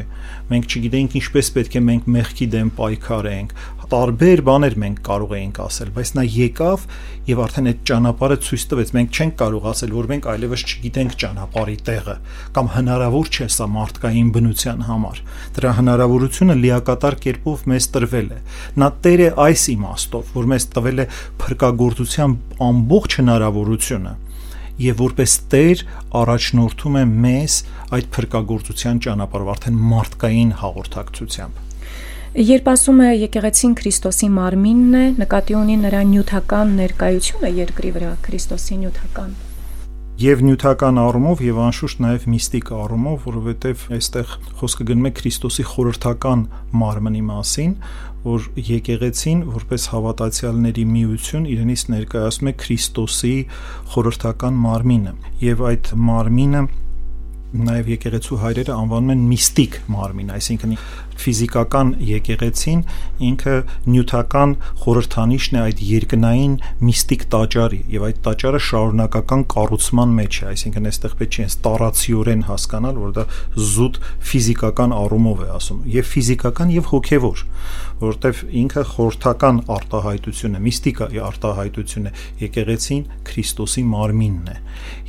[0.51, 3.53] մենք չգիտեինք ինչպես պետք է մենք մեղքի դեմ պայքարենք։
[3.91, 6.85] տարբեր բաներ մենք կարող էինք ասել, բայց նա եկավ
[7.29, 11.77] եւ արդեն այդ ճանապարհը ցույց տվեց։ Մենք չենք կարող ասել, որ մենք այլևս չգիտենք ճանապարհի
[11.89, 12.15] տեղը
[12.55, 15.21] կամ հնարավոր չէ սա մարդկային բնության համար։
[15.55, 18.39] Դրա հնարավորությունը լիակատար կերպով մեզ տրվել է։
[18.81, 21.09] Նա Տեր է այս իմաստով, որ մեզ տվել է
[21.45, 22.37] փրկagorցության
[22.69, 24.15] ամբողջ հնարավորությունը
[24.75, 25.83] եւ որպես Տեր
[26.19, 27.59] առաջնորդում է մեզ
[27.95, 31.64] այդ փրկagorցության ճանապարհով արդեն մարդկային հաղորդակցությամբ
[32.35, 38.79] Երբ ասում է եկեղեցին Քրիստոսի մարմինն է, նկատի ունի նրա նյութական ներկայությունը երկրի վրա, Քրիստոսի
[38.81, 39.29] նյութական
[40.19, 46.45] եւ նյութական առումով եւ անշուշտ նաեւ միստիկ առումով, որովհետեւ այստեղ խոսքը գնում է Քրիստոսի խորհրդական
[46.83, 47.73] մարմնի մասին,
[48.27, 53.35] որ եկեղեցին որպես հավատացյալների միություն իրենից ներկայացնում է Քրիստոսի
[53.95, 55.15] խորհրդական մարմինը
[55.45, 56.67] եւ այդ մարմինը
[57.55, 60.73] նաև եկեղեցու հայրերը անվանում են միստիկ մարմին, այսինքն
[61.21, 62.81] ֆիզիկական եկեղեցին
[63.29, 63.55] ինքը
[63.91, 66.55] նյութական խորհրդանիշն է այդ երկնային
[66.89, 72.99] միստիկ տաճարի եւ այդ տաճարը շարունակական կառուցման մեջ է, այսինքն այստեղ պետք է տարածիորեն հասկանալ,
[73.05, 73.25] որ դա
[73.75, 73.99] զուտ
[74.31, 77.43] ֆիզիկական առումով է ասում, եւ ֆիզիկական եւ հոգեվոր,
[77.95, 82.13] որովհետեւ ինքը խորհրդական արտահայտություն է, միստիկայի արտահայտություն է,
[82.43, 84.57] եկեղեցին Քրիստոսի մարմինն է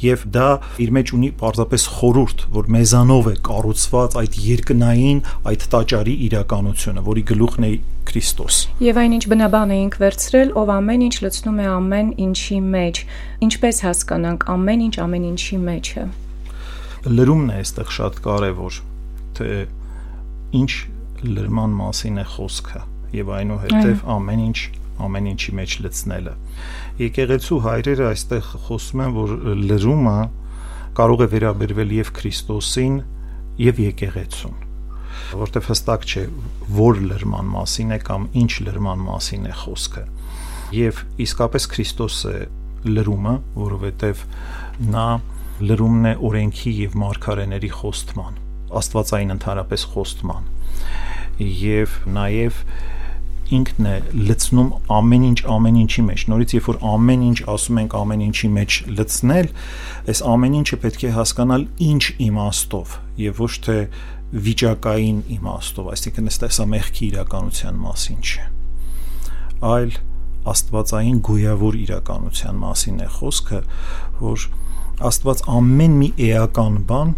[0.02, 0.48] եւ դա
[0.82, 5.66] իր մեջ ունի պարզապես խորուրդ, որ մեզանով է կառուցված այդ երկնային այդ
[5.96, 7.68] տաճարի իրականությունը, որի գլուխն է
[8.06, 13.00] Քրիստոս։ Եվ այնինչ բնաբան էինք վերցրել, ով ամեն ինչ լցնում է ամեն ինչի մեջ։
[13.46, 16.04] Ինչպես հասկանանք ամեն ինչ ամեն ինչի մեջ է։
[17.16, 18.80] Լրումն է այստեղ շատ կարևոր,
[19.40, 19.48] թե
[20.60, 20.70] ինչ
[21.32, 22.82] լրման մասին է խոսքը
[23.16, 24.58] եւ այնուհետեւ ամեն ինչ
[25.06, 26.36] ամեն ինչի մեջ լցնելը։
[27.06, 29.34] Եկեղեցու հայրերը այստեղ խոսում են, որ
[29.64, 30.18] լրումը
[31.00, 33.02] կարող է վերաբերվել եւ Քրիստոսին
[33.66, 34.65] եւ եկեղեցուն
[35.34, 36.24] որտեվ հստակ չէ
[36.76, 40.04] որ լրման մասին է կամ ինչ լրման մասին է խոսքը
[40.76, 42.34] եւ իսկապես Քրիստոսը
[42.86, 44.24] լրումը որովհետեւ
[44.96, 45.06] նա
[45.66, 48.42] լրումն է օրենքի եւ մարգարեների խոստման
[48.80, 50.52] աստվածային ընդհանրապես խոստման
[51.66, 52.60] եւ նաեւ
[53.56, 53.96] ինքն է
[54.26, 58.48] լցնում ամեն ինչ ամեն ինչի մեջ։ Նորից երբ որ ամեն ինչ ասում ենք ամեն ինչի
[58.56, 59.50] մեջ լցնել,
[60.10, 63.76] այս ամեն ինչը պետք է հասկանալ ինչ իմաստով եւ ոչ թե
[64.32, 68.46] վիճակային իմաստով, այսինքն ըստ էսա մեղքի իրականության մասին չէ։
[69.66, 69.98] Այլ
[70.46, 73.60] աստվածային գոյավոր իրականության մասին է խոսքը,
[74.22, 74.46] որ
[74.96, 77.10] Աստված ամեն մի էական բան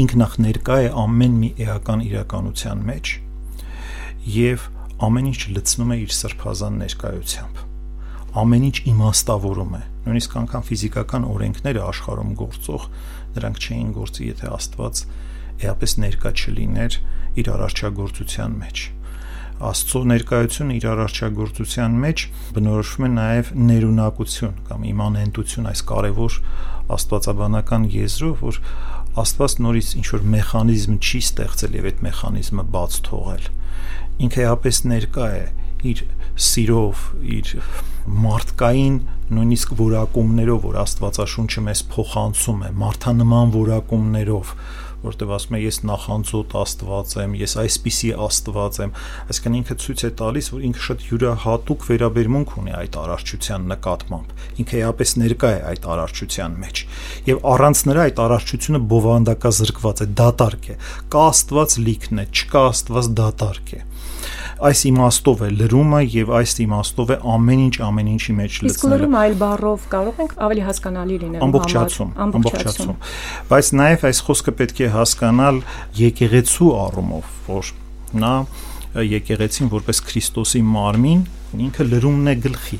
[0.00, 3.10] ինքնախ ներկա է ամեն մի էական իրականության մեջ
[4.36, 4.64] եւ
[5.04, 7.60] ամեն ինչ լցնում է իր սրբազան ներկայությամբ
[8.40, 12.88] ամեն ինչ իմաստավորում է նույնիսկ անգամ ֆիզիկական օրենքները աշխարհում գործող
[13.36, 15.04] նրանք չէին գործի եթե Աստված
[15.62, 16.98] էապես ներկա չլիներ
[17.40, 18.84] իր արարչագործության մեջ
[19.64, 22.22] Աստծո ներկայությունը իր արարչագործության մեջ
[22.56, 26.38] բնորոշվում է նաև ներունակություն կամ իմանենտություն այս կարևոր
[26.94, 28.58] աստվածաբանական եզրով, որ
[29.14, 33.44] Աստված նորից ինչ որ մեխանիզմ չի ստեղծել եւ այդ մեխանիզմը բաց թողել։
[34.26, 35.44] Ինքը էապես ներկա է
[35.94, 36.02] իր
[36.44, 37.04] սիրով,
[37.38, 37.52] իր
[38.24, 38.96] մարդկային
[39.38, 44.52] նույնիսկ որակումներով, որ Աստվածաշունչը մեզ փոխանցում է, մարդանման որակումներով,
[45.04, 48.94] որտեվ ասում է ես նախանձոտ Աստված եմ, ես այսպիսի Աստված եմ,
[49.34, 54.34] այսինքն ինքը ցույց է տալիս, որ ինքը շատ յուրահատուկ վերաբերմունք ունի այդ արարչության նկատմամբ։
[54.64, 56.84] Ինքը էապես ներկա է այդ արարչության մեջ։
[57.30, 60.78] Եվ առանց նրա այդ արարչությունը բովանդակազրկված է, դատարկ է։
[61.14, 63.82] Կա Աստված լիքն է, չկա Աստված դատարկ է
[64.68, 68.86] այս իմաստով է լրումը եւ այս իմաստով է ամեն ինչ ամեն ինչի մեջ լցնելը։ Իսկ
[68.94, 72.96] լրումը այլ բառով կարող ենք ավելի հասկանալի լինել ամբողջացում, ամբողջացում։
[73.50, 75.60] Բայց նաեւ այս խոսքը պետք է հասկանալ
[76.04, 77.74] եկեղեցու առումով, որ
[78.24, 78.34] նա
[78.94, 81.24] եկեղեցին որպես Քրիստոսի մարմին
[81.64, 82.78] ինքը լրումն է գլխի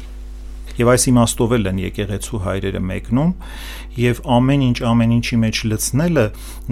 [0.78, 3.32] եւ այս իմաստով էլ են եկեղեցու հայրերը մեկնում
[4.00, 6.24] եւ ամեն ինչ ամեն ինչի մեջ լցնելը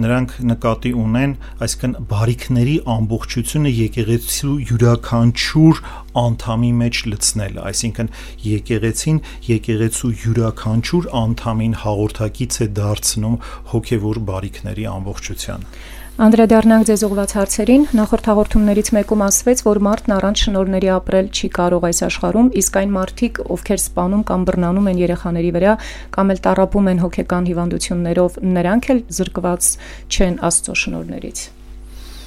[0.03, 1.35] նրանք նկատի ունեն
[1.67, 5.81] այսինքն բարիքների ամբողջությունը եկեղեցու յուրաքանչյուր
[6.23, 8.13] անդամի մեջ լցնելը այսինքն
[8.49, 13.37] եկեղեցին եկեղեցու յուրաքանչյուր անդամին հաղորդակից է դարձնում
[13.73, 20.89] հոգեվոր բարիքների ամբողջությանը Անդրադառնանք ձեզ ուղված հարցերին։ Նախորդ հաղորդումներից մեկում ասվեց, որ մարդն առանց շնորհների
[20.93, 25.73] ապրել չի կարող այս աշխարհում, իսկ այն մարդիկ, ովքեր սպանում կամ բռնանում են երեխաների վրա
[26.13, 29.71] կամ էլ տարապում են հոգեկան հիվանդություններով, նրանք էլ զրկված
[30.13, 31.43] չեն Աստծո շնորհներից։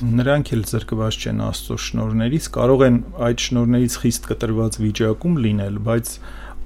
[0.03, 6.07] Նրանք էլ զրկված չեն Աստծո շնորհներից, կարող են այդ շնորհներից խիստ կտրված վիճակում լինել, բայց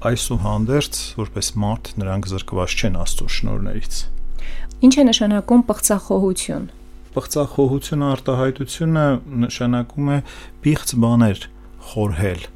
[0.09, 4.03] այսուհանդերձ որպես մարդ նրանք զրկված չեն Աստծո շնորհներից։
[4.81, 6.68] Ինչ է նշանակում պղծախոհություն
[7.17, 9.05] Պղծախոհությունը արտահայտությունը
[9.45, 10.19] նշանակում է
[10.67, 11.45] պիղծ բաներ
[11.91, 12.49] խորհել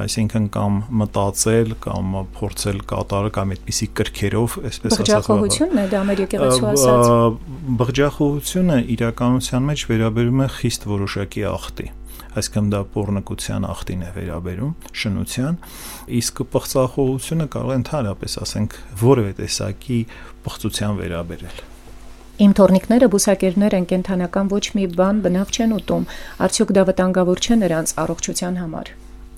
[0.00, 6.22] այսինքն կամ մտածել կամ փորձել կատարել կամ այդպիսի կրքերով, այսպես ասած։ Բղջախոհությունն է դա մեր
[6.24, 7.10] եկեղեցու ասած։
[7.80, 11.88] Բղջախոհությունը իրականության մեջ վերաբերում է խիստ որոշակի ախտի
[12.30, 15.58] այսինքն դա pornokության ախտին է վերաբերում, շնության,
[16.20, 20.00] իսկ պղծախոհությունը կարող է ընդհանրապես ասենք որևէ տեսակի
[20.46, 21.69] պղծության վերաբերել։
[22.40, 26.06] Իմ թորնիկները բուսակերներ են կենթանական ոչ մի բան բնավ չեն ուտում,
[26.46, 28.92] արդյոք դա վտանգավոր չէ նրանց առողջության համար։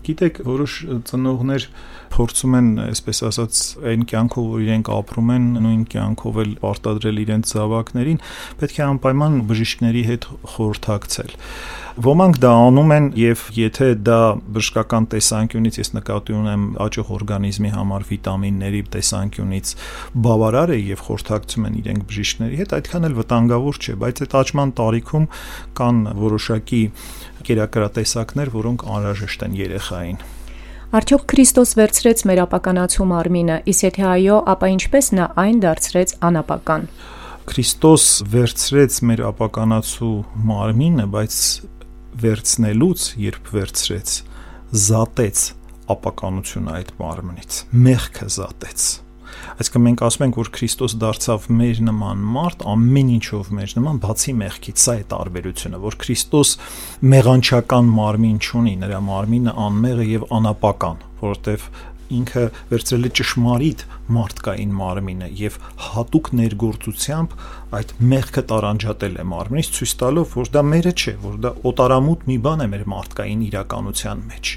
[0.07, 0.77] Գիտեք, որոշ
[1.11, 1.67] ծնողներ
[2.15, 3.59] փորձում են, այսպես ասած,
[3.91, 8.23] այն կյանքով, որ իրենք ապրում են, նույն կյանքով էլ պարտադրել իրենց զավակներին,
[8.63, 11.37] պետք է անպայման բժիշկների հետ խորհրդակցել։
[11.93, 14.19] Ոմանք դա անում են եւ եթե դա
[14.57, 19.73] բժշկական տեսանկյունից ես նկատի ունեմ աճող օրգանիզմի համար վիտամինների տեսանկյունից
[20.25, 24.73] բավարար է եւ խորհրդակցում են իրենք բժիշկների հետ, այդքան էլ վտանգավոր չէ, բայց այդ աճման
[24.81, 25.27] տարիքում
[25.77, 26.83] կան որոշակի
[27.53, 30.23] կերակրատեսակներ, որոնք անհրաժեշտ են երեխային։
[30.93, 36.89] Արդյոք Քրիստոս վերցրեց մեր ապականացու մարմինը, իսկ եթե այո, ապա ինչպես նա այն դարձրեց անապական։
[37.43, 40.17] Քրիստոս վերցրեց մեր ապականացու
[40.53, 41.39] մարմինը, բայց
[42.23, 44.17] վերցնելուց, երբ վերցրեց,
[44.89, 45.47] զատեց
[45.93, 48.91] ապականությունը այդ մարմնից, մեղքը զատեց
[49.53, 54.35] Այսինքն մենք ասում ենք, որ Քրիստոս դարձավ մեր նման մարդ, ամեն ինչով մեր նման, բացի
[54.41, 56.53] մեղքից։ Սա է տարբերությունը, որ Քրիստոս
[57.13, 61.69] մեղանչական մարմին չունի, նրա մարմինը անմեղ է եւ անապական, որովհետեւ
[62.19, 63.85] ինքը վերցրել է ճշմարիտ
[64.17, 67.37] մարդկային մարմինը եւ հատուկ ներգործությամբ
[67.79, 72.37] այդ մեղքը տարանջատել է մարմնից ցույց տալով որ դա մերը չէ որ դա օտարամուտ մի
[72.47, 74.53] բան է մեր մարդկային իրականության մեջ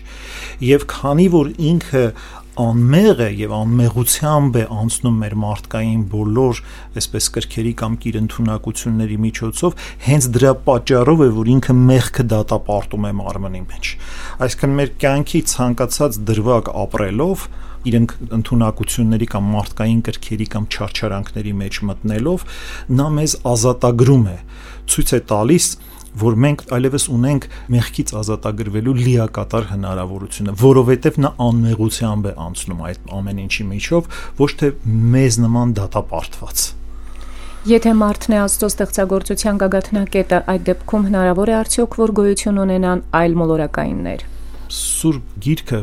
[0.69, 2.03] եւ քանի որ ինքը
[2.61, 6.61] անմեղ է եւ անմեղությամբ է անցնում մեր մարդկային բոլոր
[7.01, 9.75] այսպես կրքերի կամ կիրընդունակությունների միջոցով
[10.05, 13.91] հենց դրա պատճառով է որ ինքը մեղքը դատապարտում է մարմնի մեջ
[14.45, 17.47] այսինքն մեր կյանքի ցանկացած դրվագ ապրելով
[17.85, 22.45] իրենք ընդունակությունների կամ մարդկային կրքերի կամ չարչարանքների մեջ մտնելով
[22.97, 24.37] նա մեզ ազատագրում է
[24.95, 25.67] ցույց է տալիս
[26.21, 33.43] որ մենք այլևս ունենք մեղքից ազատագրվելու լիակատար հնարավորությունը, որովհետև նա անմեղությամբ է անցնում այդ ամեն
[33.45, 34.09] ինչի միջով,
[34.39, 34.71] ոչ թե
[35.15, 36.65] մեզ նման դատապարտված։
[37.65, 43.37] Եթե մարդն է Աստծո ստեղծագործության գագաթնակետը, այդ դեպքում հնարավոր է արդյոք որ գոյություն ունենան այլ
[43.41, 44.25] մոլորակայիններ։
[44.75, 45.79] Սուրբ Գիրքը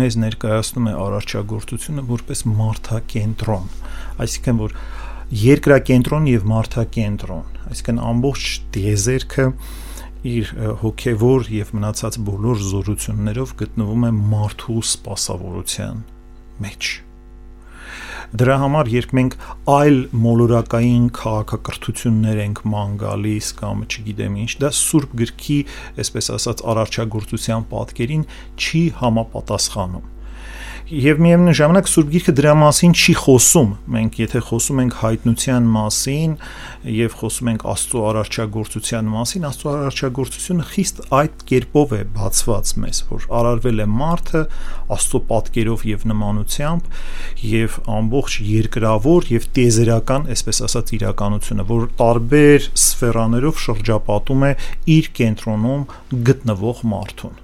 [0.00, 3.72] մեզ ներկայացնում է արարչագործությունը որպես մարդակենտրոն,
[4.24, 4.76] այսինքն որ
[5.32, 9.46] երկրակենտրոն եւ մարդակենտրոն, այսինքն ամբողջ դիեզերքը
[10.24, 15.98] իր հոգևոր եւ մնացած բոլոր զորություններով գտնվում է մարդու սպասավորության
[16.64, 16.92] մեջ։
[18.34, 19.34] Դրա համար երբ մենք
[19.70, 25.58] այլ մոլորակային քաղաքակրթություններ ենք ման գալիս կամ չգիտեմ ինչ, դա Սուրբ գրքի,
[26.02, 28.26] այսպես ասած, արարչագործության պատկերին
[28.58, 30.13] չի համապատասխանում
[30.84, 36.32] եւ միևնույն ժամանակ Սուրբ Գիրքը դրա մասին չի խոսում։ Մենք եթե խոսում ենք հայտնության մասին
[36.92, 43.24] եւ խոսում ենք Աստծո արարչագործության մասին, Աստծո արարչագործությունը խիստ այդ կերպով է բացված մեզ, որ
[43.40, 44.42] արարվել է մարդը
[44.98, 46.92] Աստծո պատկերով եւ նմանությամբ
[47.54, 54.52] եւ ամբողջ երկրավոր եւ տեզերական, այսպես ասած, իրականությունը, որ տարբեր սֆերաներով շրջապատում է
[54.98, 55.88] իր կենտրոնում
[56.28, 57.43] գտնվող մարդուն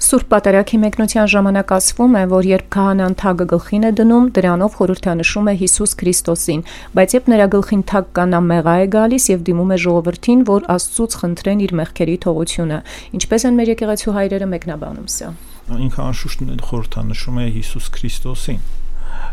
[0.00, 5.50] Սուրբ Պատարագի մեկնության ժամանակ ասվում է, որ երբ քահանան թագը գլխին է դնում, դրանով խորհրդանշում
[5.52, 6.64] է Հիսուս Քրիստոսին,
[6.96, 11.20] բայց երբ նրա գլխին թագ կանա մեղա է գալիս եւ դիմում է ժողովրդին, որ Աստծուց
[11.20, 12.82] խնդրեն իր մեղքերի թողությունը,
[13.20, 15.32] ինչպես են մեր եկեղեցու հայրերը մեկնաբանում սա։
[15.70, 18.79] Ինքը անշուշտ խորհրդանշում է Հիսուս Քրիստոսին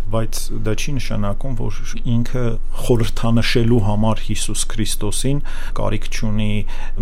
[0.08, 1.78] բայց դա չի նշանակում, որ
[2.14, 2.44] ինքը
[2.88, 5.42] խորհրդանշելու համար Հիսուս Քրիստոսին
[5.80, 6.50] կարիք չունի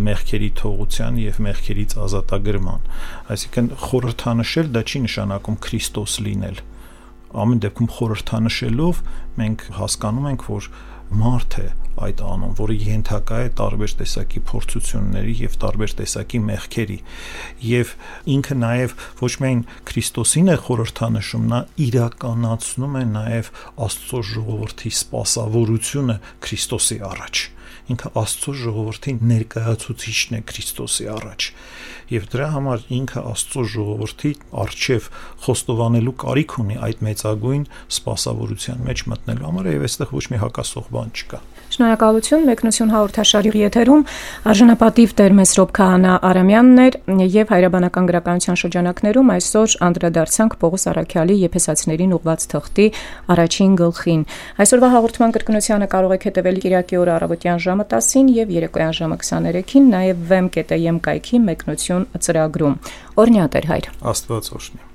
[0.07, 2.89] մեղքերի թողության եւ մեղքերից ազատագրման։
[3.35, 6.61] Այսինքն խորհրդանշել դա չի նշանակում Քրիստոս լինել։
[7.45, 9.01] Ամեն դեպքում խորհրդանշելով
[9.41, 10.69] մենք հասկանում ենք, որ
[11.25, 11.67] մարդ է
[12.05, 16.99] այդ անում, որը ենթակա է տարբեր տեսակի փորձությունների եւ տարբեր տեսակի մեղքերի
[17.69, 17.95] եւ
[18.35, 23.51] ինքը նաեւ ոչ միայն Քրիստոսին է խորհրդանշում, նա իրականացնում է նաեւ
[23.87, 27.45] Աստծո ժողովրդի սпасավորությունը Քրիստոսի առաջ
[27.85, 31.47] ինքը Աստծո ժողովրդի ներկայացուցիչն է Քրիստոսի առաջ։
[32.15, 34.31] Եվ դրա համար ինքը Աստծո ժողովրդի
[34.63, 35.09] արչև
[35.45, 37.67] խոստովանելու կարիք ունի այդ մեծագույն
[37.99, 41.41] սпасավորության մեջ մտնելու համար, եւ այստեղ ոչ մի հակասող բան չկա։
[41.73, 44.03] Շնորհակալություն մեկնություն հաղորդաշարի եթերում
[44.51, 46.97] արժանապատիվ Տեր Մեսրոբ Քահանա Արամյանն էր
[47.35, 52.87] եւ հայրաբանական գրականության շրջանակներում այսօր անդրադարձանք Պողոս Արաքյալի եփեսացիներին ուղված թղթի
[53.35, 54.25] առաջին գլխին։
[54.65, 59.93] Այսօրվա հաղորդման կրկնությանը կարող եք հետևել Կիրակի օրը առավոտյան ժամը 10-ին եւ երեկոյան ժամը 23-ին
[59.95, 62.81] նաեւ vem.am կայքի մեկնություն ծրագրում։
[63.25, 64.85] Օրնյա հայր։ Աստված օրհնի։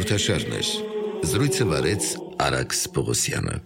[0.00, 0.68] եթերում մեկնություն հաղորդաշարներ։
[1.28, 2.04] Զրույցը վարեց
[2.40, 3.56] Արաքս Պողոսյանը։